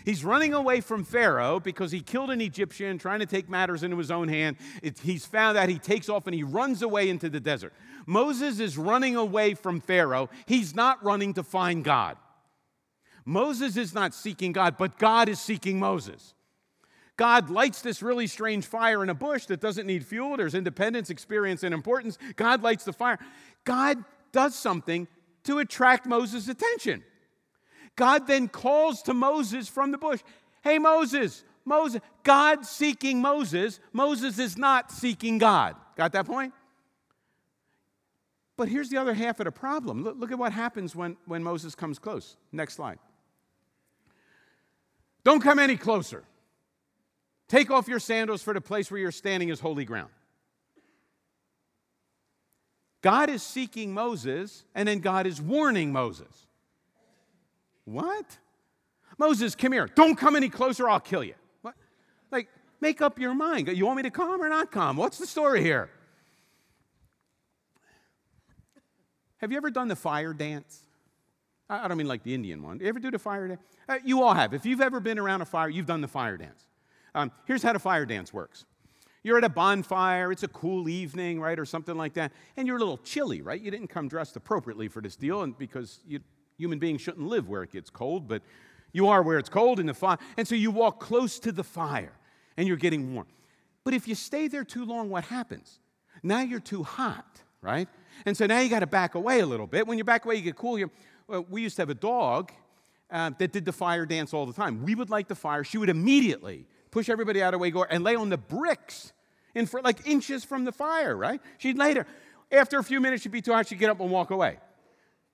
He's 0.05 0.25
running 0.25 0.55
away 0.55 0.81
from 0.81 1.05
Pharaoh 1.05 1.59
because 1.59 1.91
he 1.91 2.01
killed 2.01 2.31
an 2.31 2.41
Egyptian 2.41 2.97
trying 2.97 3.21
to 3.21 3.27
take 3.27 3.49
matters 3.49 3.83
into 3.83 3.99
his 3.99 4.11
own 4.11 4.29
hand. 4.29 4.57
It, 4.83 4.99
he's 5.01 5.27
found 5.27 5.59
out 5.59 5.69
he 5.69 5.79
takes 5.79 6.09
off 6.09 6.27
and 6.27 6.35
he 6.35 6.45
runs 6.45 6.83
away 6.83 7.09
into 7.09 7.29
the 7.29 7.41
desert. 7.41 7.73
Moses 8.07 8.61
is 8.61 8.79
running 8.79 9.17
away 9.17 9.55
from 9.55 9.81
Pharaoh. 9.81 10.31
He's 10.47 10.75
not 10.75 11.05
running 11.05 11.35
to 11.35 11.43
find 11.43 11.83
God. 11.83 12.17
Moses 13.25 13.77
is 13.77 13.93
not 13.93 14.15
seeking 14.15 14.53
God, 14.53 14.77
but 14.79 14.99
God 14.99 15.29
is 15.29 15.41
seeking 15.41 15.81
Moses. 15.81 16.35
God 17.17 17.49
lights 17.49 17.81
this 17.81 18.03
really 18.03 18.27
strange 18.27 18.67
fire 18.67 19.03
in 19.03 19.09
a 19.09 19.15
bush 19.15 19.47
that 19.47 19.61
doesn't 19.61 19.87
need 19.87 20.05
fuel. 20.05 20.37
There's 20.37 20.55
independence, 20.55 21.09
experience, 21.09 21.63
and 21.63 21.73
importance. 21.73 22.19
God 22.37 22.63
lights 22.63 22.85
the 22.85 22.93
fire. 22.93 23.19
God 23.65 24.05
does 24.33 24.55
something 24.55 25.09
to 25.45 25.59
attract 25.59 26.07
Moses' 26.07 26.49
attention. 26.49 27.03
God 27.97 28.27
then 28.27 28.49
calls 28.49 29.03
to 29.03 29.15
Moses 29.15 29.69
from 29.69 29.93
the 29.93 29.99
bush 29.99 30.21
Hey, 30.67 30.81
Moses, 30.81 31.45
Moses, 31.65 32.01
God 32.25 32.67
seeking 32.67 33.21
Moses. 33.21 33.79
Moses 33.93 34.37
is 34.41 34.59
not 34.59 34.91
seeking 34.91 35.39
God. 35.39 35.77
Got 35.97 36.11
that 36.11 36.27
point? 36.27 36.53
But 38.57 38.69
here's 38.69 38.89
the 38.89 38.97
other 38.97 39.15
half 39.15 39.39
of 39.39 39.45
the 39.45 39.53
problem. 39.53 40.03
Look, 40.03 40.17
look, 40.19 40.33
at 40.33 40.39
what 40.39 40.53
happens 40.53 40.97
when, 40.97 41.17
when 41.25 41.45
Moses 41.45 41.77
comes 41.77 42.01
close. 42.01 42.37
Next 42.51 42.75
slide. 42.75 42.99
Don't 45.23 45.41
come 45.41 45.61
any 45.61 45.77
closer. 45.77 46.25
Take 47.49 47.71
off 47.71 47.87
your 47.87 48.01
sandals, 48.01 48.43
for 48.43 48.55
the 48.55 48.61
place 48.61 48.91
where 48.91 48.99
you're 48.99 49.13
standing 49.13 49.51
is 49.51 49.61
holy 49.61 49.85
ground. 49.85 50.11
God 53.03 53.31
is 53.31 53.43
seeking 53.43 53.95
Moses, 53.95 54.65
and 54.75 54.89
then 54.89 54.99
God 54.99 55.27
is 55.27 55.41
warning 55.41 55.93
Moses. 55.93 56.47
What? 57.85 58.39
Moses, 59.17 59.55
come 59.55 59.73
here. 59.73 59.87
Don't 59.95 60.17
come 60.17 60.35
any 60.35 60.49
closer, 60.49 60.89
I'll 60.89 60.99
kill 60.99 61.23
you. 61.23 61.35
What? 61.63 61.75
Like, 62.33 62.49
make 62.81 63.01
up 63.01 63.19
your 63.21 63.33
mind. 63.33 63.69
You 63.69 63.87
want 63.87 63.99
me 63.99 64.03
to 64.03 64.11
come 64.11 64.43
or 64.43 64.49
not 64.49 64.73
come? 64.73 64.97
What's 64.97 65.19
the 65.19 65.27
story 65.27 65.63
here? 65.63 65.89
Have 69.39 69.53
you 69.53 69.57
ever 69.57 69.71
done 69.71 69.87
the 69.87 69.97
fire 69.97 70.33
dance? 70.33 70.81
I 71.69 71.87
don't 71.89 71.97
mean 71.97 72.09
like 72.09 72.23
the 72.23 72.35
Indian 72.35 72.63
one. 72.63 72.81
You 72.81 72.87
ever 72.87 72.99
do 72.99 73.11
the 73.11 73.19
fire 73.19 73.49
dance? 73.49 73.61
Uh, 73.89 73.99
you 74.05 74.23
all 74.23 74.35
have. 74.35 74.55
If 74.55 74.65
you've 74.65 74.81
ever 74.81 75.01
been 75.01 75.19
around 75.19 75.43
a 75.43 75.45
fire, 75.45 75.69
you've 75.69 75.87
done 75.87 76.01
the 76.01 76.09
fire 76.09 76.37
dance. 76.37 76.65
Um, 77.17 77.33
here's 77.47 77.63
how 77.63 77.73
the 77.73 77.81
fire 77.81 78.07
dance 78.07 78.33
works. 78.33 78.65
You're 79.25 79.39
at 79.39 79.45
a 79.45 79.49
bonfire, 79.49 80.31
it's 80.31 80.45
a 80.45 80.49
cool 80.49 80.89
evening, 80.89 81.41
right, 81.41 81.59
or 81.59 81.65
something 81.65 81.97
like 81.97 82.15
that, 82.15 82.31
and 82.57 82.69
you're 82.69 82.77
a 82.77 82.79
little 82.79 82.99
chilly, 82.99 83.43
right? 83.43 83.61
You 83.61 83.73
didn't 83.73 83.89
come 83.89 84.07
dressed 84.07 84.37
appropriately 84.37 84.87
for 84.87 85.03
this 85.03 85.17
deal 85.17 85.43
and 85.43 85.59
because 85.59 86.01
you 86.07 86.21
Human 86.59 86.79
beings 86.79 87.01
shouldn't 87.01 87.27
live 87.27 87.49
where 87.49 87.63
it 87.63 87.71
gets 87.71 87.91
cold, 87.91 88.29
but 88.29 88.43
you 88.93 89.09
are 89.09 89.23
where 89.23 89.39
it's 89.39 89.49
cold 89.49 89.79
in 89.79 89.87
the 89.87 89.95
fire. 89.95 90.19
And 90.37 90.49
so 90.49 90.55
you 90.55 90.71
walk 90.71 91.01
close 91.01 91.39
to 91.41 91.53
the 91.53 91.65
fire 91.65 92.13
and 92.57 92.67
you're 92.67 92.77
getting 92.77 93.15
warm. 93.15 93.27
But 93.85 93.95
if 93.95 94.09
you 94.09 94.15
stay 94.15 94.49
there 94.49 94.65
too 94.65 94.85
long, 94.85 95.11
what 95.11 95.25
happens? 95.25 95.79
Now 96.23 96.41
you're 96.41 96.61
too 96.61 96.83
hot, 96.83 97.43
right? 97.61 97.89
And 98.25 98.37
so 98.37 98.47
now 98.47 98.61
you 98.61 98.71
got 98.71 98.81
to 98.81 98.87
back 98.87 99.15
away 99.15 99.41
a 99.41 99.47
little 99.47 99.67
bit. 99.67 99.87
When 99.87 99.99
you 99.99 100.05
back 100.05 100.25
away, 100.25 100.37
you 100.37 100.43
get 100.43 100.57
cool. 100.57 100.83
Well, 101.29 101.47
we 101.49 101.63
used 101.63 101.77
to 101.77 101.83
have 101.83 101.91
a 101.91 101.95
dog 101.95 102.53
uh, 103.11 103.31
that 103.39 103.53
did 103.53 103.65
the 103.65 103.73
fire 103.73 104.07
dance 104.07 104.33
all 104.33 104.47
the 104.47 104.53
time. 104.53 104.83
We 104.83 104.95
would 104.95 105.11
light 105.11 105.29
the 105.29 105.35
fire. 105.35 105.63
She 105.63 105.79
would 105.79 105.91
immediately 105.91 106.67
push 106.97 107.11
everybody 107.11 107.43
out 107.43 107.53
of 107.53 107.59
the 107.59 107.63
way, 107.63 107.71
go 107.71 107.85
and 107.85 108.03
lay 108.03 108.17
on 108.17 108.31
the 108.31 108.39
bricks 108.39 109.13
in 109.55 109.67
front, 109.67 109.85
like 109.85 110.07
inches 110.07 110.45
from 110.45 110.65
the 110.65 110.73
fire, 110.73 111.15
right? 111.15 111.43
She'd 111.59 111.77
lay 111.77 111.93
there. 111.93 112.07
After 112.51 112.79
a 112.79 112.83
few 112.83 113.03
minutes, 113.03 113.23
she'd 113.23 113.33
be 113.33 113.43
too 113.43 113.53
hot. 113.53 113.69
She'd 113.69 113.79
get 113.79 113.91
up 113.91 114.01
and 114.01 114.11
walk 114.11 114.31
away. 114.31 114.57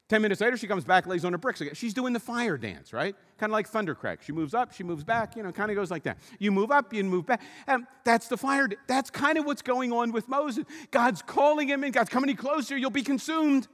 Ten 0.09 0.23
minutes 0.23 0.41
later, 0.41 0.57
she 0.57 0.67
comes 0.67 0.83
back, 0.83 1.07
lays 1.07 1.25
on 1.25 1.31
her 1.31 1.39
bricks 1.39 1.61
again. 1.61 1.75
She's 1.75 1.95
doing 1.95 2.15
the 2.15 2.19
fire 2.19 2.59
dance, 2.59 2.93
right? 2.93 3.15
Kind 3.39 3.53
of 3.53 3.53
like 3.53 3.71
Thundercrack. 3.71 4.23
She 4.23 4.33
moves 4.33 4.55
up, 4.55 4.73
she 4.73 4.83
moves 4.83 5.05
back, 5.05 5.37
you 5.37 5.45
know, 5.45 5.53
kind 5.53 5.71
of 5.71 5.77
goes 5.77 5.89
like 5.89 6.03
that. 6.03 6.19
You 6.41 6.51
move 6.51 6.73
up, 6.73 6.93
you 6.93 7.05
move 7.05 7.27
back. 7.27 7.41
And 7.69 7.87
that's 8.03 8.27
the 8.27 8.37
fire. 8.37 8.69
That's 8.89 9.11
kind 9.11 9.39
of 9.39 9.45
what's 9.45 9.63
going 9.63 9.93
on 9.93 10.11
with 10.11 10.29
Moses. 10.29 10.65
God's 10.91 11.23
calling 11.23 11.69
him 11.69 11.85
and 11.85 11.93
God's 11.93 12.11
coming 12.11 12.29
any 12.29 12.37
closer, 12.37 12.77
you'll 12.77 12.91
be 12.91 13.05
consumed. 13.05 13.69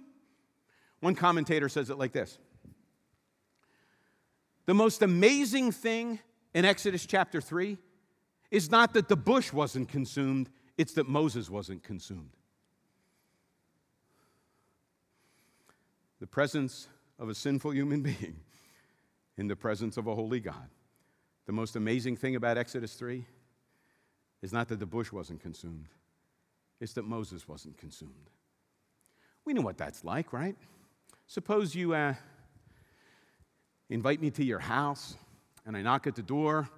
One 1.00 1.14
commentator 1.14 1.70
says 1.70 1.88
it 1.88 1.96
like 1.96 2.12
this 2.12 2.38
The 4.66 4.74
most 4.74 5.00
amazing 5.00 5.72
thing 5.72 6.18
in 6.58 6.64
Exodus 6.64 7.06
chapter 7.06 7.40
3 7.40 7.78
is 8.50 8.68
not 8.68 8.92
that 8.94 9.06
the 9.06 9.14
bush 9.14 9.52
wasn't 9.52 9.88
consumed, 9.88 10.50
it's 10.76 10.92
that 10.94 11.08
Moses 11.08 11.48
wasn't 11.48 11.84
consumed. 11.84 12.32
The 16.18 16.26
presence 16.26 16.88
of 17.16 17.28
a 17.28 17.34
sinful 17.36 17.74
human 17.74 18.02
being 18.02 18.40
in 19.36 19.46
the 19.46 19.54
presence 19.54 19.96
of 19.96 20.08
a 20.08 20.14
holy 20.16 20.40
God. 20.40 20.68
The 21.46 21.52
most 21.52 21.76
amazing 21.76 22.16
thing 22.16 22.34
about 22.34 22.58
Exodus 22.58 22.94
3 22.94 23.24
is 24.42 24.52
not 24.52 24.66
that 24.66 24.80
the 24.80 24.86
bush 24.86 25.12
wasn't 25.12 25.40
consumed, 25.40 25.86
it's 26.80 26.92
that 26.94 27.04
Moses 27.04 27.46
wasn't 27.46 27.78
consumed. 27.78 28.30
We 29.44 29.52
know 29.52 29.62
what 29.62 29.78
that's 29.78 30.02
like, 30.02 30.32
right? 30.32 30.56
Suppose 31.28 31.76
you 31.76 31.94
uh, 31.94 32.14
invite 33.88 34.20
me 34.20 34.30
to 34.32 34.44
your 34.44 34.58
house 34.58 35.16
and 35.68 35.76
I 35.76 35.82
knock 35.82 36.08
at 36.08 36.16
the 36.16 36.22
door. 36.22 36.68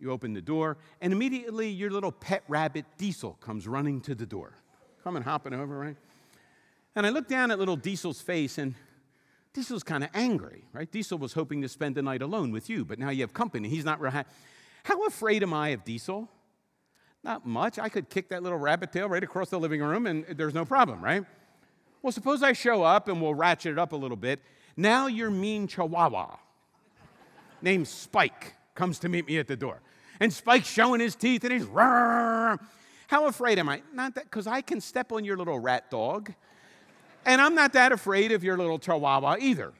You 0.00 0.10
open 0.10 0.32
the 0.32 0.40
door, 0.40 0.78
and 1.00 1.12
immediately 1.12 1.68
your 1.68 1.90
little 1.90 2.12
pet 2.12 2.44
rabbit 2.48 2.86
Diesel 2.96 3.34
comes 3.40 3.66
running 3.66 4.00
to 4.02 4.14
the 4.14 4.26
door, 4.26 4.52
coming 5.02 5.24
hopping 5.24 5.52
over, 5.52 5.76
right? 5.76 5.96
And 6.94 7.04
I 7.04 7.10
look 7.10 7.26
down 7.26 7.50
at 7.50 7.58
little 7.58 7.76
Diesel's 7.76 8.20
face, 8.20 8.58
and 8.58 8.74
Diesel's 9.52 9.82
kind 9.82 10.04
of 10.04 10.10
angry, 10.14 10.64
right? 10.72 10.90
Diesel 10.90 11.18
was 11.18 11.32
hoping 11.32 11.62
to 11.62 11.68
spend 11.68 11.96
the 11.96 12.02
night 12.02 12.22
alone 12.22 12.52
with 12.52 12.70
you, 12.70 12.84
but 12.84 13.00
now 13.00 13.10
you 13.10 13.22
have 13.22 13.34
company. 13.34 13.68
He's 13.68 13.84
not 13.84 14.00
real 14.00 14.12
happy. 14.12 14.30
How 14.84 15.04
afraid 15.04 15.42
am 15.42 15.52
I 15.52 15.70
of 15.70 15.84
Diesel? 15.84 16.28
Not 17.24 17.44
much. 17.44 17.78
I 17.78 17.88
could 17.88 18.08
kick 18.08 18.28
that 18.28 18.44
little 18.44 18.58
rabbit 18.58 18.92
tail 18.92 19.08
right 19.08 19.24
across 19.24 19.50
the 19.50 19.58
living 19.58 19.82
room, 19.82 20.06
and 20.06 20.24
there's 20.36 20.54
no 20.54 20.64
problem, 20.64 21.02
right? 21.02 21.24
Well, 22.02 22.12
suppose 22.12 22.44
I 22.44 22.52
show 22.52 22.84
up 22.84 23.08
and 23.08 23.20
we'll 23.20 23.34
ratchet 23.34 23.72
it 23.72 23.78
up 23.80 23.90
a 23.92 23.96
little 23.96 24.16
bit. 24.16 24.40
Now 24.76 25.08
you're 25.08 25.30
mean 25.30 25.66
chihuahua 25.66 26.36
named 27.62 27.88
Spike 27.88 28.54
comes 28.74 28.98
to 29.00 29.08
meet 29.08 29.26
me 29.26 29.38
at 29.38 29.46
the 29.46 29.56
door. 29.56 29.80
And 30.20 30.32
Spike's 30.32 30.68
showing 30.68 31.00
his 31.00 31.14
teeth 31.14 31.44
and 31.44 31.52
he's, 31.52 31.64
Rawr. 31.64 32.58
how 33.06 33.26
afraid 33.26 33.58
am 33.58 33.68
I? 33.68 33.82
Not 33.92 34.14
that, 34.14 34.24
because 34.24 34.46
I 34.46 34.60
can 34.60 34.80
step 34.80 35.12
on 35.12 35.24
your 35.24 35.36
little 35.36 35.58
rat 35.58 35.90
dog. 35.90 36.32
And 37.24 37.40
I'm 37.40 37.54
not 37.54 37.72
that 37.74 37.92
afraid 37.92 38.32
of 38.32 38.42
your 38.42 38.56
little 38.56 38.78
chihuahua 38.78 39.36
either. 39.40 39.72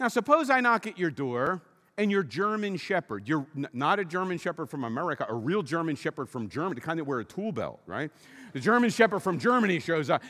Now, 0.00 0.08
suppose 0.08 0.50
I 0.50 0.60
knock 0.60 0.86
at 0.86 0.98
your 0.98 1.10
door 1.10 1.62
and 1.96 2.10
your 2.10 2.24
German 2.24 2.76
shepherd, 2.76 3.28
you're 3.28 3.46
not 3.72 4.00
a 4.00 4.04
German 4.04 4.38
shepherd 4.38 4.68
from 4.68 4.82
America, 4.82 5.24
a 5.28 5.34
real 5.34 5.62
German 5.62 5.94
shepherd 5.94 6.28
from 6.28 6.48
Germany, 6.48 6.80
kind 6.80 6.98
that 6.98 7.04
wear 7.04 7.20
a 7.20 7.24
tool 7.24 7.52
belt, 7.52 7.80
right? 7.86 8.10
The 8.52 8.60
German 8.60 8.90
shepherd 8.90 9.20
from 9.20 9.38
Germany 9.38 9.78
shows 9.78 10.10
up. 10.10 10.22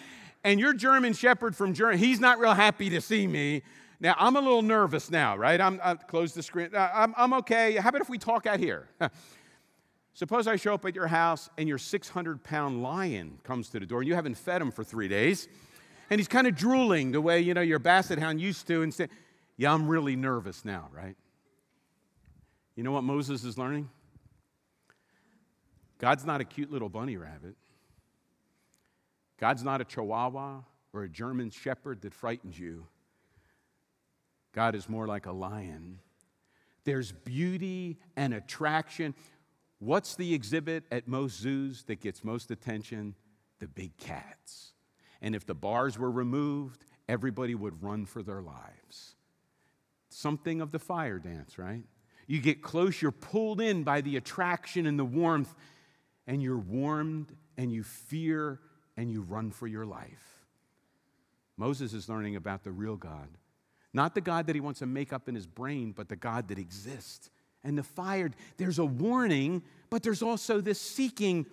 And 0.45 0.61
your 0.61 0.75
German 0.75 1.15
shepherd 1.15 1.57
from 1.57 1.73
Germany, 1.73 1.99
he's 1.99 2.21
not 2.21 2.39
real 2.39 2.53
happy 2.53 2.91
to 2.91 3.01
see 3.01 3.27
me. 3.27 3.63
Now, 4.05 4.15
I'm 4.19 4.37
a 4.37 4.41
little 4.41 4.61
nervous 4.61 5.11
now, 5.11 5.35
right? 5.35 5.59
I'm, 5.59 5.81
I 5.83 5.95
close 5.95 6.35
the 6.35 6.43
screen. 6.43 6.69
I'm, 6.77 7.15
I'm 7.17 7.33
okay. 7.33 7.77
How 7.77 7.89
about 7.89 8.03
if 8.03 8.11
we 8.11 8.19
talk 8.19 8.45
out 8.45 8.61
here? 8.61 8.87
Suppose 10.13 10.47
I 10.47 10.57
show 10.57 10.75
up 10.75 10.85
at 10.85 10.95
your 10.95 11.07
house 11.07 11.49
and 11.57 11.67
your 11.67 11.79
600 11.79 12.45
pound 12.45 12.83
lion 12.83 13.39
comes 13.45 13.71
to 13.71 13.81
the 13.81 13.87
door 13.87 14.01
and 14.01 14.09
you 14.09 14.15
haven't 14.15 14.35
fed 14.35 14.61
him 14.61 14.71
for 14.71 14.85
three 14.85 15.09
days 15.09 15.49
and 16.11 16.21
he's 16.21 16.29
kind 16.29 16.47
of 16.47 16.55
drooling 16.55 17.13
the 17.13 17.21
way, 17.23 17.41
you 17.41 17.55
know, 17.55 17.63
your 17.63 17.79
basset 17.79 18.19
hound 18.19 18.43
used 18.43 18.67
to, 18.67 18.83
and 18.83 18.93
say, 18.93 19.09
Yeah, 19.57 19.73
I'm 19.73 19.89
really 19.89 20.17
nervous 20.17 20.67
now, 20.67 20.91
right? 20.93 21.17
You 22.77 22.83
know 22.83 22.93
what 22.93 23.05
Moses 23.05 23.43
is 23.43 23.57
learning? 23.57 23.89
God's 25.99 26.27
not 26.27 26.43
a 26.43 26.45
cute 26.45 26.71
little 26.71 26.91
bunny 26.91 27.17
rabbit. 27.17 27.57
God's 29.41 29.65
not 29.65 29.81
a 29.81 29.85
chihuahua 29.85 30.61
or 30.93 31.05
a 31.05 31.09
German 31.09 31.49
shepherd 31.49 32.03
that 32.03 32.13
frightens 32.13 32.59
you. 32.59 32.87
God 34.55 34.75
is 34.75 34.89
more 34.89 35.07
like 35.07 35.27
a 35.27 35.33
lion. 35.33 35.99
There's 36.85 37.13
beauty 37.13 37.99
and 38.17 38.33
attraction. 38.33 39.15
What's 39.81 40.15
the 40.15 40.33
exhibit 40.33 40.85
at 40.93 41.09
most 41.09 41.41
zoos 41.41 41.83
that 41.85 42.01
gets 42.01 42.23
most 42.23 42.51
attention? 42.51 43.17
The 43.59 43.67
big 43.67 43.97
cats. 43.99 44.73
And 45.21 45.35
if 45.35 45.45
the 45.45 45.55
bars 45.55 45.99
were 45.99 46.11
removed, 46.11 46.85
everybody 47.09 47.55
would 47.55 47.83
run 47.83 48.07
for 48.07 48.23
their 48.23 48.43
lives. 48.43 49.17
Something 50.11 50.61
of 50.61 50.71
the 50.71 50.79
fire 50.79 51.19
dance, 51.19 51.59
right? 51.59 51.83
You 52.27 52.41
get 52.41 52.63
close, 52.63 53.03
you're 53.03 53.11
pulled 53.11 53.61
in 53.61 53.83
by 53.83 54.01
the 54.01 54.17
attraction 54.17 54.87
and 54.87 54.99
the 54.99 55.05
warmth, 55.05 55.53
and 56.27 56.43
you're 56.43 56.57
warmed 56.57 57.35
and 57.59 57.73
you 57.73 57.83
fear 57.83 58.61
and 58.97 59.11
you 59.11 59.23
run 59.23 59.51
for 59.51 59.67
your 59.67 59.85
life. 59.85 60.45
Moses 61.57 61.93
is 61.93 62.09
learning 62.09 62.37
about 62.37 62.63
the 62.63 62.73
real 62.73 62.97
God. 62.97 63.29
Not 63.95 64.15
the 64.15 64.21
God 64.21 64.47
that 64.49 64.55
he 64.55 64.61
wants 64.61 64.81
to 64.81 64.87
make 64.87 65.13
up 65.13 65.29
in 65.29 65.35
his 65.35 65.47
brain, 65.47 65.93
but 65.93 66.09
the 66.09 66.17
God 66.17 66.49
that 66.49 66.59
exists. 66.59 67.31
And 67.63 67.79
the 67.79 67.83
fire, 67.83 68.31
there's 68.59 68.79
a 68.79 68.85
warning, 68.85 69.63
but 69.89 70.03
there's 70.03 70.23
also 70.23 70.61
this 70.61 70.81
seeking 70.81 71.47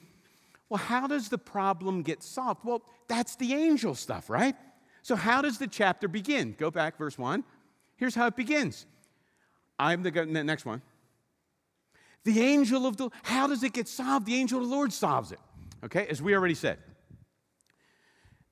well, 0.71 0.77
how 0.77 1.05
does 1.05 1.27
the 1.27 1.37
problem 1.37 2.01
get 2.01 2.23
solved? 2.23 2.61
Well, 2.63 2.81
that's 3.09 3.35
the 3.35 3.53
angel 3.53 3.93
stuff, 3.93 4.29
right? 4.29 4.55
So, 5.01 5.17
how 5.17 5.41
does 5.41 5.57
the 5.57 5.67
chapter 5.67 6.07
begin? 6.07 6.55
Go 6.57 6.71
back, 6.71 6.97
verse 6.97 7.17
1. 7.17 7.43
Here's 7.97 8.15
how 8.15 8.27
it 8.27 8.37
begins. 8.37 8.85
I'm 9.77 10.01
the 10.01 10.11
next 10.25 10.65
one. 10.65 10.81
The 12.23 12.39
angel 12.39 12.85
of 12.85 12.95
the 12.95 13.09
how 13.23 13.47
does 13.47 13.63
it 13.63 13.73
get 13.73 13.89
solved? 13.89 14.25
The 14.25 14.35
angel 14.35 14.61
of 14.61 14.69
the 14.69 14.73
Lord 14.73 14.93
solves 14.93 15.33
it. 15.33 15.39
Okay, 15.83 16.07
as 16.07 16.21
we 16.21 16.33
already 16.33 16.55
said. 16.55 16.77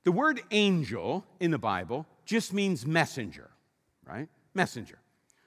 The 0.04 0.12
word 0.12 0.42
angel 0.50 1.24
in 1.40 1.50
the 1.50 1.58
Bible 1.58 2.06
just 2.26 2.52
means 2.52 2.84
messenger, 2.84 3.48
right? 4.10 4.28
Messenger. 4.54 4.98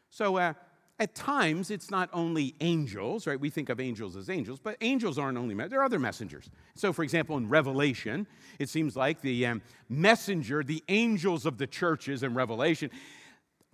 So 0.10 0.38
uh, 0.38 0.54
at 1.00 1.16
times, 1.16 1.72
it's 1.72 1.90
not 1.90 2.10
only 2.14 2.56
angels, 2.62 3.26
right? 3.26 3.40
We 3.40 3.50
think 3.50 3.70
of 3.70 3.80
angels 3.80 4.16
as 4.16 4.30
angels, 4.30 4.60
but 4.60 4.78
angels 4.82 5.18
aren't 5.18 5.38
only, 5.38 5.56
there 5.68 5.82
are 5.82 5.86
other 5.86 6.00
messengers. 6.00 6.50
So, 6.76 6.94
for 6.94 7.04
example, 7.04 7.36
in 7.38 7.50
Revelation, 7.50 8.28
it 8.60 8.70
seems 8.70 8.96
like 8.96 9.22
the 9.22 9.48
um, 9.48 9.62
messenger, 9.90 10.64
the 10.64 10.84
angels 10.88 11.46
of 11.46 11.58
the 11.58 11.68
churches 11.68 12.24
in 12.24 12.36
Revelation, 12.36 12.92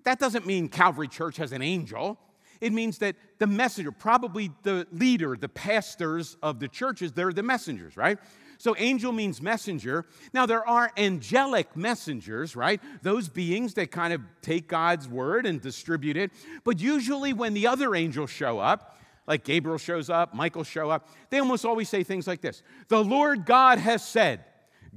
that 0.05 0.17
doesn't 0.17 0.47
mean 0.47 0.69
Calvary 0.69 1.07
Church 1.07 1.37
has 1.37 1.51
an 1.51 1.61
angel. 1.61 2.17
It 2.61 2.73
means 2.73 2.97
that 2.99 3.15
the 3.37 3.47
messenger, 3.47 3.91
probably 3.91 4.51
the 4.63 4.87
leader, 4.91 5.35
the 5.35 5.49
pastors 5.49 6.37
of 6.41 6.59
the 6.59 6.67
churches, 6.67 7.11
they're 7.11 7.33
the 7.33 7.43
messengers, 7.43 7.95
right? 7.95 8.17
So 8.59 8.75
angel 8.77 9.13
means 9.13 9.41
messenger. 9.41 10.05
Now, 10.33 10.45
there 10.45 10.67
are 10.67 10.91
angelic 10.97 11.77
messengers, 11.77 12.57
right? 12.57 12.81
Those 13.01 13.29
beings 13.29 13.73
that 13.75 13.89
kind 13.89 14.13
of 14.13 14.21
take 14.41 14.67
God's 14.67 15.07
word 15.07 15.45
and 15.45 15.61
distribute 15.61 16.17
it. 16.17 16.31
But 16.65 16.77
usually, 16.81 17.31
when 17.31 17.53
the 17.53 17.67
other 17.67 17.95
angels 17.95 18.29
show 18.29 18.59
up, 18.59 18.97
like 19.25 19.45
Gabriel 19.45 19.77
shows 19.77 20.09
up, 20.09 20.33
Michael 20.33 20.65
show 20.65 20.89
up, 20.89 21.07
they 21.29 21.39
almost 21.39 21.63
always 21.63 21.87
say 21.87 22.03
things 22.03 22.27
like 22.27 22.41
this 22.41 22.61
The 22.89 23.01
Lord 23.01 23.45
God 23.45 23.79
has 23.79 24.05
said, 24.05 24.43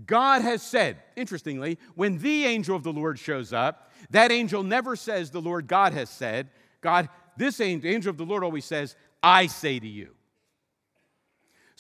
God 0.06 0.42
has 0.42 0.60
said. 0.60 0.96
Interestingly, 1.14 1.78
when 1.94 2.18
the 2.18 2.44
angel 2.46 2.74
of 2.74 2.82
the 2.82 2.92
Lord 2.92 3.16
shows 3.16 3.52
up, 3.52 3.92
that 4.10 4.32
angel 4.32 4.64
never 4.64 4.96
says, 4.96 5.30
The 5.30 5.40
Lord 5.40 5.68
God 5.68 5.92
has 5.92 6.10
said. 6.10 6.50
God, 6.80 7.08
this 7.36 7.60
angel, 7.60 7.88
angel 7.88 8.10
of 8.10 8.16
the 8.16 8.24
Lord 8.24 8.42
always 8.42 8.64
says, 8.64 8.96
I 9.22 9.46
say 9.46 9.78
to 9.78 9.86
you. 9.86 10.16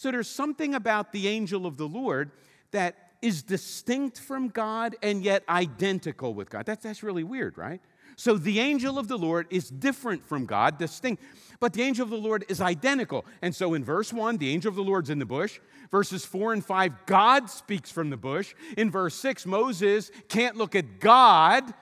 So 0.02 0.10
there's 0.10 0.28
something 0.28 0.74
about 0.74 1.12
the 1.12 1.28
angel 1.28 1.64
of 1.64 1.76
the 1.76 1.86
Lord 1.86 2.32
that 2.72 2.96
is 3.22 3.44
distinct 3.44 4.18
from 4.18 4.48
God 4.48 4.96
and 5.00 5.22
yet 5.22 5.44
identical 5.48 6.34
with 6.34 6.50
God. 6.50 6.66
That's, 6.66 6.82
that's 6.82 7.04
really 7.04 7.22
weird, 7.22 7.56
right? 7.56 7.80
So 8.16 8.36
the 8.36 8.58
angel 8.58 8.98
of 8.98 9.06
the 9.06 9.16
Lord 9.16 9.46
is 9.50 9.68
different 9.68 10.26
from 10.26 10.44
God, 10.44 10.76
distinct, 10.76 11.22
but 11.60 11.72
the 11.72 11.82
angel 11.82 12.02
of 12.02 12.10
the 12.10 12.16
Lord 12.16 12.44
is 12.48 12.60
identical. 12.60 13.24
And 13.42 13.54
so 13.54 13.74
in 13.74 13.84
verse 13.84 14.12
1, 14.12 14.38
the 14.38 14.52
angel 14.52 14.70
of 14.70 14.74
the 14.74 14.82
Lord's 14.82 15.08
in 15.08 15.20
the 15.20 15.24
bush. 15.24 15.60
Verses 15.92 16.24
4 16.24 16.54
and 16.54 16.64
5, 16.64 17.06
God 17.06 17.48
speaks 17.48 17.92
from 17.92 18.10
the 18.10 18.16
bush. 18.16 18.56
In 18.76 18.90
verse 18.90 19.14
6, 19.14 19.46
Moses 19.46 20.10
can't 20.28 20.56
look 20.56 20.74
at 20.74 20.98
God. 20.98 21.72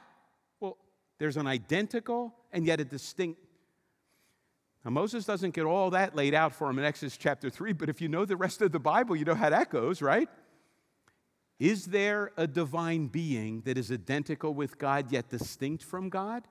Well, 0.61 0.76
there's 1.18 1.38
an 1.38 1.46
identical 1.46 2.35
and 2.52 2.66
yet 2.66 2.80
a 2.80 2.85
distinct. 2.85 3.40
Now, 4.85 4.90
Moses 4.90 5.27
doesn't 5.27 5.55
get 5.55 5.64
all 5.64 5.90
that 5.90 6.16
laid 6.16 6.35
out 6.35 6.55
for 6.55 6.71
him 6.71 6.79
in 6.79 6.85
Exodus 6.85 7.16
chapter 7.16 7.51
3, 7.51 7.75
but 7.75 7.88
if 7.88 8.01
you 8.01 8.09
know 8.09 8.25
the 8.25 8.37
rest 8.37 8.62
of 8.62 8.73
the 8.73 8.79
Bible, 8.79 9.14
you 9.14 9.25
know 9.25 9.35
how 9.35 9.51
that 9.51 9.71
goes, 9.71 10.01
right? 10.01 10.29
Is 11.59 11.87
there 11.87 12.33
a 12.38 12.47
divine 12.47 13.09
being 13.09 13.61
that 13.66 13.77
is 13.77 13.93
identical 13.93 14.55
with 14.55 14.79
God 14.79 15.12
yet 15.12 15.29
distinct 15.29 15.85
from 15.85 16.09
God? 16.09 16.45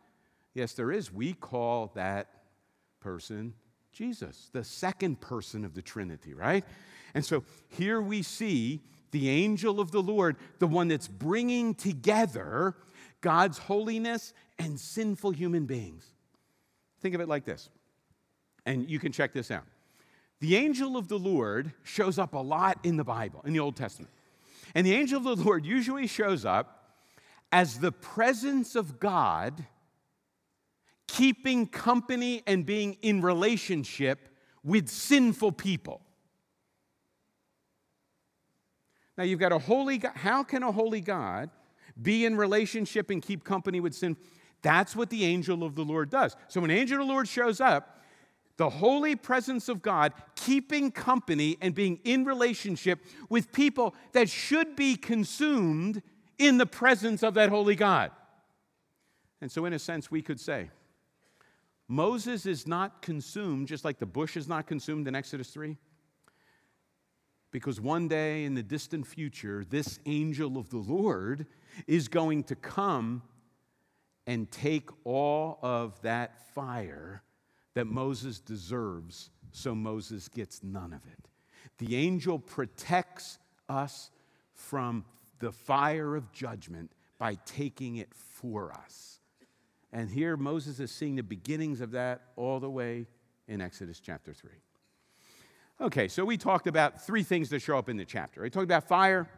Yes, 0.53 0.73
there 0.73 0.91
is. 0.91 1.11
We 1.11 1.33
call 1.33 1.91
that 1.95 2.27
person 2.99 3.55
Jesus, 3.91 4.49
the 4.53 4.63
second 4.63 5.19
person 5.19 5.65
of 5.65 5.73
the 5.73 5.81
Trinity, 5.81 6.35
right? 6.35 6.63
And 7.15 7.25
so 7.25 7.43
here 7.69 7.99
we 7.99 8.21
see 8.21 8.81
the 9.11 9.29
angel 9.29 9.79
of 9.79 9.89
the 9.91 10.01
Lord, 10.01 10.35
the 10.59 10.67
one 10.67 10.87
that's 10.87 11.07
bringing 11.07 11.73
together 11.73 12.75
God's 13.21 13.57
holiness 13.57 14.33
and 14.59 14.79
sinful 14.79 15.31
human 15.31 15.65
beings. 15.65 16.05
Think 17.01 17.15
of 17.15 17.21
it 17.21 17.27
like 17.27 17.45
this, 17.45 17.69
and 18.65 18.89
you 18.89 18.99
can 18.99 19.11
check 19.11 19.33
this 19.33 19.51
out. 19.51 19.65
The 20.39 20.55
angel 20.55 20.95
of 20.95 21.07
the 21.07 21.19
Lord 21.19 21.73
shows 21.83 22.17
up 22.17 22.33
a 22.33 22.39
lot 22.39 22.79
in 22.83 22.97
the 22.97 23.03
Bible, 23.03 23.41
in 23.45 23.53
the 23.53 23.59
Old 23.59 23.75
Testament. 23.75 24.11
And 24.73 24.85
the 24.85 24.93
angel 24.93 25.17
of 25.17 25.37
the 25.37 25.43
Lord 25.43 25.65
usually 25.65 26.07
shows 26.07 26.45
up 26.45 26.95
as 27.51 27.79
the 27.79 27.91
presence 27.91 28.75
of 28.75 28.99
God 28.99 29.65
keeping 31.07 31.65
company 31.65 32.43
and 32.45 32.65
being 32.65 32.95
in 33.01 33.21
relationship 33.21 34.29
with 34.63 34.87
sinful 34.87 35.53
people. 35.53 36.01
Now 39.17 39.23
you've 39.23 39.39
got 39.39 39.51
a 39.51 39.59
holy 39.59 39.97
God. 39.97 40.13
How 40.15 40.43
can 40.43 40.63
a 40.63 40.71
holy 40.71 41.01
God 41.01 41.49
be 42.01 42.25
in 42.25 42.37
relationship 42.37 43.09
and 43.09 43.21
keep 43.21 43.43
company 43.43 43.79
with 43.79 43.93
sin? 43.93 44.15
That's 44.61 44.95
what 44.95 45.09
the 45.09 45.25
angel 45.25 45.63
of 45.63 45.75
the 45.75 45.83
Lord 45.83 46.09
does. 46.09 46.35
So 46.47 46.61
when 46.61 46.71
angel 46.71 47.01
of 47.01 47.07
the 47.07 47.11
Lord 47.11 47.27
shows 47.27 47.59
up, 47.59 47.98
the 48.59 48.69
holy 48.69 49.15
presence 49.15 49.69
of 49.69 49.81
God 49.81 50.11
keeping 50.35 50.91
company 50.91 51.57
and 51.61 51.73
being 51.73 51.97
in 52.03 52.25
relationship 52.25 52.99
with 53.29 53.53
people 53.53 53.95
that 54.11 54.29
should 54.29 54.75
be 54.75 54.97
consumed 54.97 56.01
in 56.37 56.57
the 56.57 56.65
presence 56.65 57.23
of 57.23 57.35
that 57.35 57.47
holy 57.47 57.75
God. 57.75 58.11
And 59.39 59.49
so, 59.49 59.63
in 59.63 59.71
a 59.71 59.79
sense, 59.79 60.11
we 60.11 60.21
could 60.21 60.41
say, 60.41 60.71
Moses 61.87 62.45
is 62.45 62.67
not 62.67 63.01
consumed, 63.01 63.69
just 63.69 63.85
like 63.85 63.97
the 63.97 64.05
bush 64.05 64.35
is 64.35 64.49
not 64.49 64.67
consumed 64.67 65.07
in 65.07 65.15
Exodus 65.15 65.51
3. 65.51 65.77
Because 67.51 67.79
one 67.79 68.09
day 68.09 68.43
in 68.43 68.55
the 68.55 68.61
distant 68.61 69.07
future, 69.07 69.63
this 69.69 69.99
angel 70.05 70.57
of 70.57 70.69
the 70.69 70.79
Lord 70.79 71.45
is 71.87 72.09
going 72.09 72.43
to 72.43 72.55
come 72.55 73.21
and 74.27 74.51
take 74.51 74.89
all 75.05 75.59
of 75.61 76.01
that 76.01 76.53
fire 76.53 77.23
that 77.73 77.85
Moses 77.85 78.39
deserves, 78.39 79.29
so 79.51 79.73
Moses 79.75 80.27
gets 80.27 80.63
none 80.63 80.93
of 80.93 81.05
it. 81.05 81.29
The 81.77 81.95
angel 81.95 82.39
protects 82.39 83.39
us 83.67 84.11
from 84.53 85.05
the 85.39 85.51
fire 85.51 86.15
of 86.15 86.31
judgment 86.31 86.91
by 87.17 87.35
taking 87.45 87.97
it 87.97 88.13
for 88.13 88.71
us. 88.71 89.19
And 89.91 90.09
here 90.09 90.37
Moses 90.37 90.79
is 90.79 90.91
seeing 90.91 91.15
the 91.15 91.23
beginnings 91.23 91.81
of 91.81 91.91
that 91.91 92.21
all 92.35 92.59
the 92.59 92.69
way 92.69 93.07
in 93.47 93.61
Exodus 93.61 93.99
chapter 93.99 94.33
3. 94.33 94.51
Okay, 95.81 96.07
so 96.09 96.25
we 96.25 96.37
talked 96.37 96.67
about 96.67 97.01
three 97.01 97.23
things 97.23 97.49
that 97.49 97.61
show 97.61 97.77
up 97.77 97.87
in 97.87 97.97
the 97.97 98.05
chapter. 98.05 98.41
We 98.41 98.49
talked 98.49 98.65
about 98.65 98.87
fire, 98.87 99.29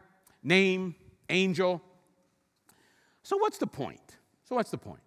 name, 0.42 0.96
angel. 1.30 1.80
So 3.22 3.36
what's 3.36 3.58
the 3.58 3.66
point? 3.66 4.18
So 4.44 4.56
what's 4.56 4.70
the 4.70 4.78
point? 4.78 5.00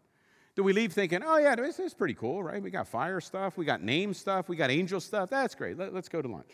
Do 0.55 0.63
we 0.63 0.71
leave 0.71 0.93
thinking, 0.93 1.21
oh, 1.23 1.37
yeah, 1.37 1.55
this 1.55 1.79
is 1.79 1.93
pretty 1.93 2.13
cool, 2.13 2.41
right? 2.41 2.61
We 2.61 2.71
got 2.71 2.87
fire 2.87 3.19
stuff, 3.19 3.57
we 3.57 3.65
got 3.65 3.83
name 3.83 4.13
stuff, 4.13 4.47
we 4.47 4.55
got 4.55 4.71
angel 4.71 5.01
stuff. 5.01 5.29
That's 5.29 5.53
great. 5.53 5.77
Let, 5.77 5.93
us 5.93 6.07
go 6.07 6.21
to 6.21 6.27
lunch. 6.27 6.51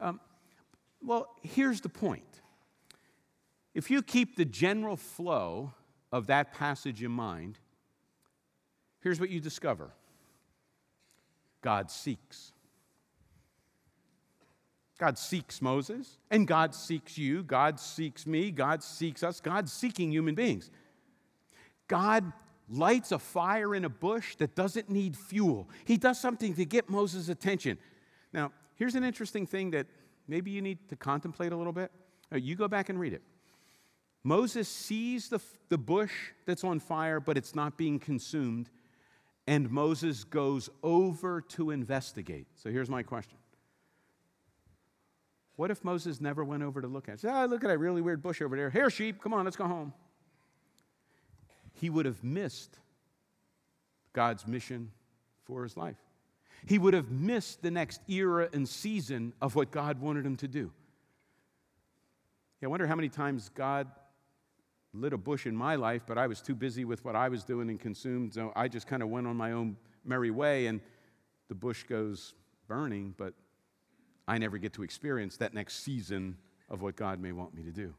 Um, 0.00 0.20
well, 1.00 1.28
here's 1.42 1.80
the 1.80 1.88
point. 1.88 2.40
If 3.74 3.90
you 3.90 4.02
keep 4.02 4.36
the 4.36 4.44
general 4.44 4.96
flow 4.96 5.72
of 6.10 6.26
that 6.26 6.52
passage 6.52 7.02
in 7.02 7.12
mind, 7.12 7.58
here's 9.00 9.20
what 9.20 9.30
you 9.30 9.40
discover 9.40 9.92
God 11.62 11.90
seeks. 11.90 12.52
God 14.98 15.16
seeks 15.18 15.62
Moses, 15.62 16.18
and 16.30 16.46
God 16.46 16.74
seeks 16.74 17.18
you. 17.18 17.42
God 17.42 17.80
seeks 17.80 18.26
me. 18.26 18.50
God 18.50 18.82
seeks 18.82 19.22
us. 19.22 19.40
God's 19.40 19.72
seeking 19.72 20.12
human 20.12 20.34
beings. 20.34 20.70
God 21.88 22.32
lights 22.68 23.12
a 23.12 23.18
fire 23.18 23.74
in 23.74 23.84
a 23.84 23.88
bush 23.88 24.36
that 24.36 24.54
doesn't 24.54 24.88
need 24.88 25.16
fuel. 25.16 25.68
He 25.84 25.96
does 25.96 26.20
something 26.20 26.54
to 26.54 26.64
get 26.64 26.88
Moses' 26.88 27.28
attention. 27.28 27.78
Now, 28.32 28.52
here's 28.76 28.94
an 28.94 29.04
interesting 29.04 29.46
thing 29.46 29.70
that 29.72 29.86
maybe 30.28 30.50
you 30.50 30.62
need 30.62 30.88
to 30.88 30.96
contemplate 30.96 31.52
a 31.52 31.56
little 31.56 31.72
bit. 31.72 31.90
Uh, 32.32 32.36
you 32.36 32.56
go 32.56 32.68
back 32.68 32.88
and 32.88 32.98
read 32.98 33.12
it. 33.12 33.22
Moses 34.24 34.68
sees 34.68 35.28
the, 35.28 35.40
the 35.68 35.78
bush 35.78 36.12
that's 36.46 36.64
on 36.64 36.78
fire, 36.80 37.20
but 37.20 37.36
it's 37.36 37.54
not 37.54 37.76
being 37.76 37.98
consumed 37.98 38.70
and 39.46 39.70
Moses 39.70 40.24
goes 40.24 40.70
over 40.82 41.40
to 41.40 41.70
investigate. 41.70 42.46
So 42.54 42.70
here's 42.70 42.88
my 42.88 43.02
question 43.02 43.38
What 45.56 45.70
if 45.70 45.84
Moses 45.84 46.20
never 46.20 46.44
went 46.44 46.62
over 46.62 46.80
to 46.80 46.88
look 46.88 47.08
at 47.08 47.14
it? 47.14 47.20
Say, 47.20 47.28
oh, 47.28 47.46
look 47.46 47.64
at 47.64 47.68
that 47.68 47.78
really 47.78 48.00
weird 48.00 48.22
bush 48.22 48.40
over 48.40 48.56
there. 48.56 48.70
Here, 48.70 48.90
sheep, 48.90 49.20
come 49.20 49.34
on, 49.34 49.44
let's 49.44 49.56
go 49.56 49.66
home. 49.66 49.92
He 51.82 51.90
would 51.90 52.06
have 52.06 52.22
missed 52.22 52.78
God's 54.12 54.46
mission 54.46 54.92
for 55.42 55.64
his 55.64 55.76
life. 55.76 55.96
He 56.64 56.78
would 56.78 56.94
have 56.94 57.10
missed 57.10 57.60
the 57.60 57.72
next 57.72 58.00
era 58.08 58.48
and 58.52 58.68
season 58.68 59.32
of 59.42 59.56
what 59.56 59.72
God 59.72 60.00
wanted 60.00 60.24
him 60.24 60.36
to 60.36 60.46
do. 60.46 60.70
Yeah, 62.60 62.68
I 62.68 62.70
wonder 62.70 62.86
how 62.86 62.94
many 62.94 63.08
times 63.08 63.50
God 63.52 63.88
lit 64.94 65.12
a 65.12 65.18
bush 65.18 65.44
in 65.44 65.56
my 65.56 65.74
life, 65.74 66.02
but 66.06 66.18
I 66.18 66.28
was 66.28 66.40
too 66.40 66.54
busy 66.54 66.84
with 66.84 67.04
what 67.04 67.16
I 67.16 67.28
was 67.28 67.42
doing 67.42 67.68
and 67.68 67.80
consumed. 67.80 68.34
So 68.34 68.52
I 68.54 68.68
just 68.68 68.86
kind 68.86 69.02
of 69.02 69.08
went 69.08 69.26
on 69.26 69.36
my 69.36 69.50
own 69.50 69.76
merry 70.04 70.30
way, 70.30 70.66
and 70.66 70.80
the 71.48 71.56
bush 71.56 71.82
goes 71.82 72.34
burning, 72.68 73.12
but 73.18 73.34
I 74.28 74.38
never 74.38 74.56
get 74.56 74.72
to 74.74 74.84
experience 74.84 75.36
that 75.38 75.52
next 75.52 75.82
season 75.82 76.36
of 76.70 76.80
what 76.80 76.94
God 76.94 77.20
may 77.20 77.32
want 77.32 77.56
me 77.56 77.64
to 77.64 77.72
do. 77.72 77.92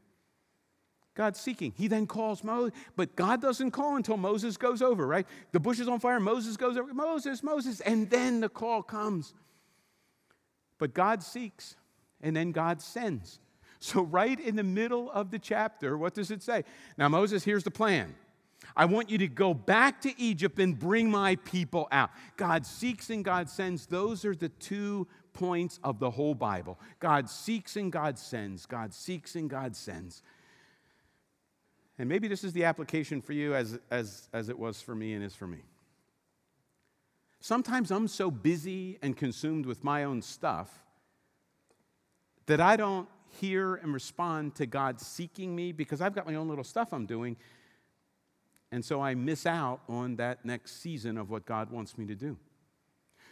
God's 1.14 1.38
seeking. 1.38 1.72
He 1.76 1.86
then 1.86 2.06
calls 2.06 2.42
Moses, 2.42 2.72
but 2.96 3.14
God 3.14 3.40
doesn't 3.40 3.70
call 3.70 3.96
until 3.96 4.16
Moses 4.16 4.56
goes 4.56 4.82
over, 4.82 5.06
right? 5.06 5.26
The 5.52 5.60
bush 5.60 5.78
is 5.78 5.88
on 5.88 6.00
fire, 6.00 6.18
Moses 6.18 6.56
goes 6.56 6.76
over, 6.76 6.92
Moses, 6.92 7.42
Moses, 7.42 7.80
and 7.80 8.10
then 8.10 8.40
the 8.40 8.48
call 8.48 8.82
comes. 8.82 9.32
But 10.78 10.92
God 10.92 11.22
seeks, 11.22 11.76
and 12.20 12.36
then 12.36 12.50
God 12.50 12.82
sends. 12.82 13.38
So, 13.78 14.02
right 14.02 14.40
in 14.40 14.56
the 14.56 14.64
middle 14.64 15.10
of 15.10 15.30
the 15.30 15.38
chapter, 15.38 15.96
what 15.98 16.14
does 16.14 16.30
it 16.30 16.42
say? 16.42 16.64
Now, 16.96 17.08
Moses, 17.08 17.44
here's 17.44 17.64
the 17.64 17.70
plan. 17.70 18.14
I 18.76 18.86
want 18.86 19.10
you 19.10 19.18
to 19.18 19.28
go 19.28 19.54
back 19.54 20.00
to 20.02 20.20
Egypt 20.20 20.58
and 20.58 20.76
bring 20.76 21.10
my 21.10 21.36
people 21.36 21.86
out. 21.92 22.10
God 22.36 22.64
seeks 22.64 23.10
and 23.10 23.24
God 23.24 23.48
sends. 23.48 23.86
Those 23.86 24.24
are 24.24 24.34
the 24.34 24.48
two 24.48 25.06
points 25.32 25.78
of 25.84 25.98
the 25.98 26.10
whole 26.10 26.34
Bible. 26.34 26.78
God 26.98 27.28
seeks 27.28 27.76
and 27.76 27.92
God 27.92 28.18
sends. 28.18 28.66
God 28.66 28.94
seeks 28.94 29.36
and 29.36 29.50
God 29.50 29.76
sends. 29.76 30.22
And 31.98 32.08
maybe 32.08 32.26
this 32.26 32.42
is 32.42 32.52
the 32.52 32.64
application 32.64 33.20
for 33.20 33.32
you 33.32 33.54
as, 33.54 33.78
as, 33.90 34.28
as 34.32 34.48
it 34.48 34.58
was 34.58 34.80
for 34.82 34.94
me 34.94 35.12
and 35.14 35.24
is 35.24 35.34
for 35.34 35.46
me. 35.46 35.62
Sometimes 37.40 37.90
I'm 37.90 38.08
so 38.08 38.30
busy 38.30 38.98
and 39.02 39.16
consumed 39.16 39.66
with 39.66 39.84
my 39.84 40.04
own 40.04 40.22
stuff 40.22 40.84
that 42.46 42.60
I 42.60 42.76
don't 42.76 43.08
hear 43.40 43.74
and 43.76 43.92
respond 43.92 44.54
to 44.56 44.66
God 44.66 45.00
seeking 45.00 45.54
me 45.54 45.72
because 45.72 46.00
I've 46.00 46.14
got 46.14 46.26
my 46.26 46.34
own 46.34 46.48
little 46.48 46.64
stuff 46.64 46.92
I'm 46.92 47.06
doing. 47.06 47.36
And 48.72 48.84
so 48.84 49.00
I 49.00 49.14
miss 49.14 49.46
out 49.46 49.80
on 49.88 50.16
that 50.16 50.44
next 50.44 50.80
season 50.80 51.16
of 51.18 51.30
what 51.30 51.46
God 51.46 51.70
wants 51.70 51.96
me 51.96 52.06
to 52.06 52.14
do. 52.14 52.36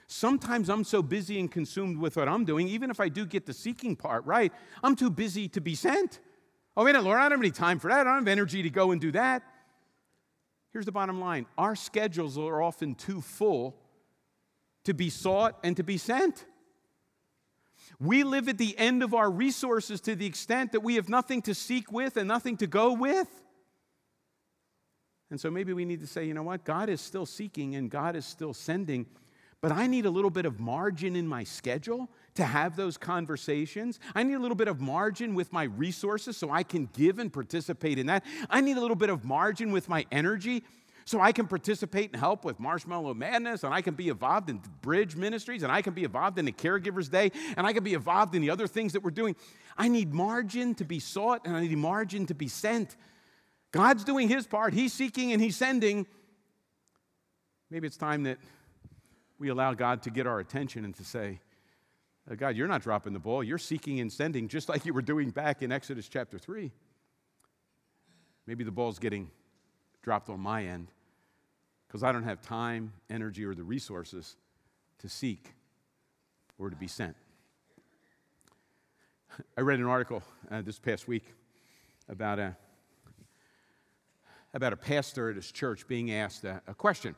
Sometimes 0.06 0.68
I'm 0.68 0.84
so 0.84 1.02
busy 1.02 1.40
and 1.40 1.50
consumed 1.50 1.98
with 1.98 2.16
what 2.16 2.28
I'm 2.28 2.44
doing, 2.44 2.68
even 2.68 2.90
if 2.90 3.00
I 3.00 3.08
do 3.08 3.24
get 3.24 3.46
the 3.46 3.54
seeking 3.54 3.96
part 3.96 4.26
right, 4.26 4.52
I'm 4.84 4.94
too 4.94 5.10
busy 5.10 5.48
to 5.48 5.60
be 5.60 5.74
sent. 5.74 6.20
Oh, 6.76 6.84
minute, 6.84 7.04
Lord, 7.04 7.18
I 7.18 7.22
don't 7.22 7.32
have 7.32 7.40
any 7.40 7.50
time 7.50 7.78
for 7.78 7.88
that. 7.88 8.00
I 8.00 8.04
don't 8.04 8.20
have 8.20 8.28
energy 8.28 8.62
to 8.62 8.70
go 8.70 8.92
and 8.92 9.00
do 9.00 9.12
that. 9.12 9.42
Here's 10.72 10.86
the 10.86 10.92
bottom 10.92 11.20
line 11.20 11.46
our 11.58 11.76
schedules 11.76 12.38
are 12.38 12.62
often 12.62 12.94
too 12.94 13.20
full 13.20 13.76
to 14.84 14.94
be 14.94 15.10
sought 15.10 15.58
and 15.62 15.76
to 15.76 15.82
be 15.82 15.98
sent. 15.98 16.44
We 18.00 18.24
live 18.24 18.48
at 18.48 18.58
the 18.58 18.76
end 18.78 19.02
of 19.02 19.14
our 19.14 19.30
resources 19.30 20.00
to 20.02 20.16
the 20.16 20.26
extent 20.26 20.72
that 20.72 20.80
we 20.80 20.94
have 20.96 21.08
nothing 21.08 21.42
to 21.42 21.54
seek 21.54 21.92
with 21.92 22.16
and 22.16 22.26
nothing 22.26 22.56
to 22.58 22.66
go 22.66 22.92
with. 22.92 23.28
And 25.30 25.40
so 25.40 25.50
maybe 25.50 25.72
we 25.72 25.84
need 25.84 26.00
to 26.00 26.06
say, 26.06 26.24
you 26.24 26.34
know 26.34 26.42
what? 26.42 26.64
God 26.64 26.88
is 26.88 27.00
still 27.00 27.26
seeking 27.26 27.74
and 27.74 27.90
God 27.90 28.16
is 28.16 28.26
still 28.26 28.54
sending, 28.54 29.06
but 29.60 29.72
I 29.72 29.86
need 29.86 30.04
a 30.04 30.10
little 30.10 30.30
bit 30.30 30.46
of 30.46 30.60
margin 30.60 31.16
in 31.16 31.26
my 31.26 31.44
schedule 31.44 32.10
to 32.34 32.44
have 32.44 32.76
those 32.76 32.96
conversations. 32.96 34.00
I 34.14 34.22
need 34.22 34.34
a 34.34 34.38
little 34.38 34.56
bit 34.56 34.68
of 34.68 34.80
margin 34.80 35.34
with 35.34 35.52
my 35.52 35.64
resources 35.64 36.36
so 36.36 36.50
I 36.50 36.62
can 36.62 36.88
give 36.94 37.18
and 37.18 37.32
participate 37.32 37.98
in 37.98 38.06
that. 38.06 38.24
I 38.48 38.60
need 38.60 38.76
a 38.76 38.80
little 38.80 38.96
bit 38.96 39.10
of 39.10 39.24
margin 39.24 39.72
with 39.72 39.88
my 39.88 40.06
energy 40.10 40.64
So 41.04 41.20
I 41.20 41.32
can 41.32 41.46
participate 41.46 42.12
and 42.12 42.20
help 42.20 42.44
with 42.44 42.60
Marshmallow 42.60 43.14
Madness, 43.14 43.64
and 43.64 43.74
I 43.74 43.82
can 43.82 43.94
be 43.94 44.08
involved 44.08 44.50
in 44.50 44.60
bridge 44.80 45.16
ministries, 45.16 45.62
and 45.62 45.72
I 45.72 45.82
can 45.82 45.94
be 45.94 46.04
involved 46.04 46.38
in 46.38 46.44
the 46.44 46.52
Caregivers 46.52 47.10
Day, 47.10 47.32
and 47.56 47.66
I 47.66 47.72
can 47.72 47.84
be 47.84 47.94
involved 47.94 48.34
in 48.34 48.42
the 48.42 48.50
other 48.50 48.66
things 48.66 48.92
that 48.92 49.02
we're 49.02 49.10
doing. 49.10 49.36
I 49.76 49.88
need 49.88 50.12
margin 50.12 50.74
to 50.76 50.84
be 50.84 51.00
sought, 51.00 51.46
and 51.46 51.56
I 51.56 51.60
need 51.62 51.76
margin 51.76 52.26
to 52.26 52.34
be 52.34 52.48
sent. 52.48 52.96
God's 53.72 54.04
doing 54.04 54.28
his 54.28 54.46
part, 54.46 54.74
he's 54.74 54.92
seeking 54.92 55.32
and 55.32 55.40
he's 55.40 55.56
sending. 55.56 56.06
Maybe 57.70 57.86
it's 57.86 57.96
time 57.96 58.24
that 58.24 58.38
we 59.38 59.48
allow 59.48 59.72
God 59.72 60.02
to 60.02 60.10
get 60.10 60.26
our 60.26 60.40
attention 60.40 60.84
and 60.84 60.94
to 60.96 61.04
say, 61.04 61.40
God, 62.36 62.56
you're 62.56 62.68
not 62.68 62.82
dropping 62.82 63.12
the 63.12 63.18
ball. 63.18 63.42
You're 63.42 63.58
seeking 63.58 64.00
and 64.00 64.12
sending 64.12 64.48
just 64.48 64.68
like 64.68 64.86
you 64.86 64.94
were 64.94 65.02
doing 65.02 65.30
back 65.30 65.60
in 65.62 65.72
Exodus 65.72 66.08
chapter 66.08 66.38
3. 66.38 66.70
Maybe 68.46 68.64
the 68.64 68.70
ball's 68.70 68.98
getting 68.98 69.30
dropped 70.02 70.30
on 70.30 70.40
my 70.40 70.64
end 70.64 70.88
because 71.86 72.02
I 72.02 72.12
don't 72.12 72.22
have 72.22 72.40
time, 72.40 72.92
energy, 73.10 73.44
or 73.44 73.54
the 73.54 73.64
resources 73.64 74.36
to 74.98 75.08
seek 75.08 75.52
or 76.58 76.70
to 76.70 76.76
be 76.76 76.86
sent. 76.86 77.16
I 79.58 79.62
read 79.62 79.80
an 79.80 79.86
article 79.86 80.22
uh, 80.50 80.62
this 80.62 80.78
past 80.78 81.08
week 81.08 81.24
about 82.08 82.38
a, 82.38 82.56
about 84.54 84.72
a 84.72 84.76
pastor 84.76 85.30
at 85.30 85.36
his 85.36 85.50
church 85.50 85.86
being 85.88 86.12
asked 86.12 86.44
a, 86.44 86.62
a 86.66 86.74
question. 86.74 87.14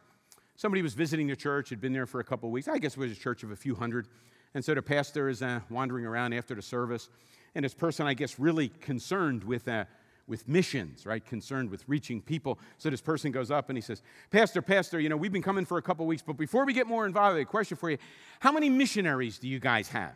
Somebody 0.56 0.82
was 0.82 0.94
visiting 0.94 1.26
the 1.26 1.36
church, 1.36 1.70
had 1.70 1.80
been 1.80 1.92
there 1.92 2.06
for 2.06 2.20
a 2.20 2.24
couple 2.24 2.48
of 2.48 2.52
weeks. 2.52 2.68
I 2.68 2.78
guess 2.78 2.92
it 2.92 3.00
was 3.00 3.12
a 3.12 3.16
church 3.16 3.42
of 3.42 3.50
a 3.50 3.56
few 3.56 3.74
hundred. 3.74 4.08
And 4.54 4.64
so 4.64 4.74
the 4.74 4.82
pastor 4.82 5.28
is 5.28 5.42
uh, 5.42 5.60
wandering 5.68 6.06
around 6.06 6.32
after 6.32 6.54
the 6.54 6.62
service, 6.62 7.08
and 7.54 7.64
this 7.64 7.74
person, 7.74 8.06
I 8.06 8.14
guess, 8.14 8.38
really 8.38 8.68
concerned 8.68 9.44
with, 9.44 9.66
uh, 9.68 9.84
with 10.26 10.48
missions, 10.48 11.06
right? 11.06 11.24
Concerned 11.24 11.70
with 11.70 11.84
reaching 11.88 12.20
people. 12.20 12.58
So 12.78 12.88
this 12.88 13.00
person 13.00 13.32
goes 13.32 13.50
up 13.50 13.68
and 13.68 13.76
he 13.76 13.82
says, 13.82 14.00
Pastor, 14.30 14.62
Pastor, 14.62 15.00
you 15.00 15.08
know, 15.08 15.16
we've 15.16 15.32
been 15.32 15.42
coming 15.42 15.64
for 15.64 15.78
a 15.78 15.82
couple 15.82 16.06
weeks, 16.06 16.22
but 16.24 16.36
before 16.36 16.64
we 16.64 16.72
get 16.72 16.86
more 16.86 17.04
involved, 17.06 17.34
I 17.34 17.38
have 17.38 17.46
a 17.46 17.50
question 17.50 17.76
for 17.76 17.90
you. 17.90 17.98
How 18.40 18.52
many 18.52 18.70
missionaries 18.70 19.38
do 19.38 19.48
you 19.48 19.58
guys 19.58 19.88
have? 19.88 20.14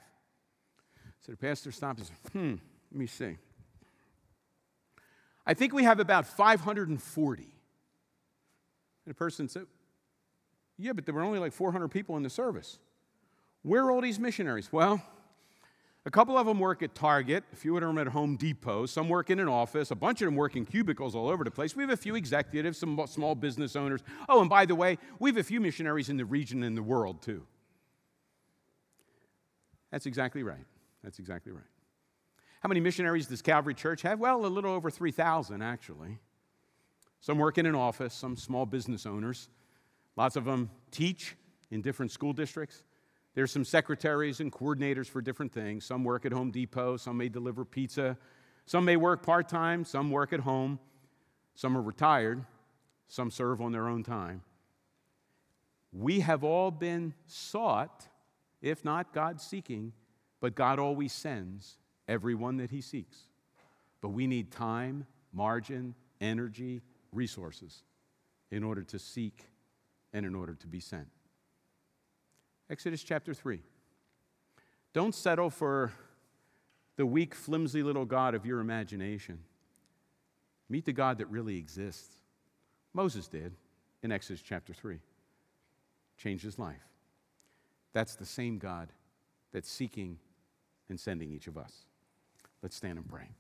So 1.21 1.33
the 1.33 1.39
pastor 1.39 1.73
stops 1.73 2.01
and 2.01 2.09
says, 2.09 2.33
Hmm, 2.33 2.55
let 2.93 2.99
me 2.99 3.07
see. 3.07 3.37
I 5.47 5.55
think 5.55 5.73
we 5.73 5.85
have 5.85 5.99
about 5.99 6.27
540. 6.27 7.43
And 7.43 7.51
the 9.07 9.15
person 9.15 9.49
said, 9.49 9.67
Yeah, 10.77 10.93
but 10.93 11.07
there 11.07 11.15
were 11.15 11.23
only 11.23 11.39
like 11.39 11.53
400 11.53 11.89
people 11.89 12.17
in 12.17 12.23
the 12.23 12.31
service. 12.31 12.79
Where 13.63 13.85
are 13.85 13.91
all 13.91 14.01
these 14.01 14.19
missionaries? 14.19 14.73
Well, 14.73 15.03
a 16.07 16.11
couple 16.11 16.39
of 16.39 16.47
them 16.47 16.59
work 16.59 16.83
at 16.83 16.95
Target, 16.95 17.45
a 17.53 17.57
few 17.57 17.77
of 17.77 17.83
them 17.83 17.99
at 17.99 18.07
Home 18.09 18.37
Depot, 18.37 18.87
some 18.87 19.09
work 19.09 19.29
in 19.29 19.41
an 19.41 19.49
office, 19.49 19.91
a 19.91 19.95
bunch 19.95 20.23
of 20.23 20.27
them 20.27 20.37
work 20.37 20.57
in 20.57 20.65
cubicles 20.65 21.15
all 21.15 21.29
over 21.29 21.45
the 21.45 21.51
place. 21.51 21.77
We 21.77 21.83
have 21.83 21.91
a 21.91 21.97
few 21.97 22.15
executives, 22.15 22.79
some 22.79 22.99
small 23.07 23.35
business 23.35 23.77
owners. 23.77 24.03
Oh, 24.29 24.41
and 24.41 24.49
by 24.49 24.65
the 24.65 24.75
way, 24.75 24.97
we 25.19 25.29
have 25.29 25.37
a 25.37 25.43
few 25.43 25.61
missionaries 25.61 26.09
in 26.09 26.17
the 26.17 26.25
region 26.25 26.63
and 26.63 26.77
the 26.77 26.83
world 26.83 27.21
too. 27.21 27.45
That's 29.91 30.07
exactly 30.07 30.43
right. 30.43 30.65
That's 31.03 31.19
exactly 31.19 31.53
right. 31.53 31.65
How 32.61 32.69
many 32.69 32.81
missionaries 32.81 33.27
does 33.27 33.43
Calvary 33.43 33.75
Church 33.75 34.03
have? 34.03 34.19
Well, 34.19 34.45
a 34.45 34.49
little 34.49 34.73
over 34.73 34.91
3,000 34.91 35.63
actually. 35.63 36.19
Some 37.21 37.39
work 37.39 37.59
in 37.59 37.67
an 37.67 37.75
office, 37.75 38.15
some 38.15 38.37
small 38.37 38.65
business 38.65 39.05
owners. 39.05 39.49
Lots 40.17 40.37
of 40.37 40.45
them 40.45 40.71
teach 40.91 41.37
in 41.71 41.83
different 41.83 42.13
school 42.13 42.33
districts. 42.33 42.83
There's 43.39 43.53
some 43.53 43.65
secretaries 43.65 44.41
and 44.41 44.51
coordinators 44.51 45.07
for 45.07 45.23
different 45.23 45.53
things. 45.53 45.85
Some 45.85 46.03
work 46.03 46.27
at 46.27 46.33
Home 46.33 46.51
Depot, 46.51 46.97
some 46.97 47.19
may 47.19 47.29
deliver 47.29 47.65
pizza, 47.65 48.19
some 48.67 48.85
may 48.85 48.97
work 48.97 49.23
part 49.23 49.49
time, 49.49 49.85
some 49.85 50.11
work 50.11 50.33
at 50.33 50.41
home, 50.41 50.81
some 51.55 51.79
are 51.79 51.81
retired, 51.81 52.45
some 53.07 53.31
serve 53.31 53.61
on 53.61 53.71
their 53.71 53.87
own 53.87 54.03
time. 54.03 54.43
We 55.93 56.19
have 56.19 56.43
all 56.43 56.73
been 56.73 57.15
sought, 57.29 58.09
if 58.61 58.85
not 58.85 59.15
God 59.15 59.41
seeking, 59.41 59.93
but 60.41 60.57
God 60.57 60.81
always 60.81 61.13
sends 61.13 61.79
everyone 62.09 62.57
that 62.57 62.73
He 62.73 62.81
seeks. 62.81 63.19
But 64.01 64.09
we 64.09 64.27
need 64.27 64.51
time, 64.51 65.07
margin, 65.33 65.95
energy, 66.21 66.83
resources 67.13 67.85
in 68.51 68.65
order 68.65 68.83
to 68.83 68.99
seek 68.99 69.45
and 70.13 70.27
in 70.27 70.35
order 70.35 70.57
to 70.57 70.67
be 70.67 70.81
sent. 70.81 71.07
Exodus 72.71 73.03
chapter 73.03 73.33
3. 73.33 73.61
Don't 74.93 75.15
settle 75.15 75.51
for 75.51 75.93
the 76.97 77.07
weak, 77.07 77.35
flimsy 77.35 77.83
little 77.83 78.05
God 78.05 78.35
of 78.35 78.45
your 78.45 78.61
imagination. 78.61 79.39
Meet 80.69 80.85
the 80.85 80.93
God 80.93 81.19
that 81.19 81.27
really 81.31 81.57
exists. 81.57 82.17
Moses 82.93 83.27
did 83.29 83.53
in 84.03 84.13
Exodus 84.13 84.43
chapter 84.43 84.75
3. 84.75 84.99
Changed 86.19 86.45
his 86.45 86.59
life. 86.59 86.83
That's 87.93 88.17
the 88.17 88.27
same 88.27 88.59
God 88.59 88.89
that's 89.53 89.71
seeking 89.71 90.19
and 90.89 90.99
sending 90.99 91.31
each 91.31 91.47
of 91.47 91.57
us. 91.57 91.73
Let's 92.63 92.77
stand 92.77 92.99
and 92.99 93.09
pray. 93.09 93.31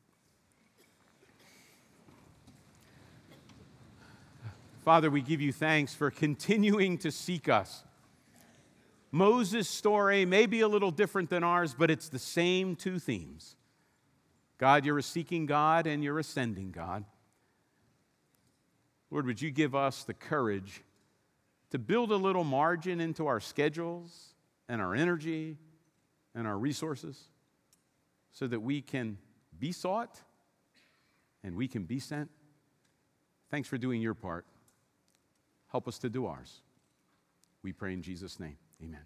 Father, 4.84 5.10
we 5.10 5.20
give 5.20 5.40
you 5.40 5.52
thanks 5.52 5.92
for 5.92 6.10
continuing 6.10 6.96
to 6.98 7.10
seek 7.10 7.48
us 7.48 7.84
Moses' 9.10 9.68
story 9.68 10.24
may 10.24 10.46
be 10.46 10.60
a 10.60 10.68
little 10.68 10.90
different 10.90 11.30
than 11.30 11.42
ours, 11.42 11.74
but 11.76 11.90
it's 11.90 12.08
the 12.08 12.18
same 12.18 12.76
two 12.76 12.98
themes 12.98 13.56
God, 14.58 14.84
you're 14.84 14.98
a 14.98 15.02
seeking 15.02 15.46
God 15.46 15.86
and 15.86 16.02
you're 16.02 16.18
a 16.18 16.24
sending 16.24 16.72
God. 16.72 17.04
Lord, 19.10 19.24
would 19.26 19.40
you 19.40 19.50
give 19.50 19.74
us 19.74 20.04
the 20.04 20.14
courage 20.14 20.82
to 21.70 21.78
build 21.78 22.12
a 22.12 22.16
little 22.16 22.44
margin 22.44 23.00
into 23.00 23.26
our 23.26 23.40
schedules 23.40 24.34
and 24.68 24.82
our 24.82 24.94
energy 24.94 25.56
and 26.34 26.46
our 26.46 26.58
resources 26.58 27.18
so 28.32 28.46
that 28.48 28.60
we 28.60 28.82
can 28.82 29.16
be 29.58 29.72
sought 29.72 30.20
and 31.42 31.56
we 31.56 31.68
can 31.68 31.84
be 31.84 32.00
sent? 32.00 32.28
Thanks 33.50 33.68
for 33.68 33.78
doing 33.78 34.02
your 34.02 34.14
part. 34.14 34.44
Help 35.68 35.88
us 35.88 35.98
to 36.00 36.10
do 36.10 36.26
ours. 36.26 36.60
We 37.62 37.72
pray 37.72 37.92
in 37.92 38.02
Jesus' 38.02 38.38
name. 38.38 38.56
Amen. 38.82 39.04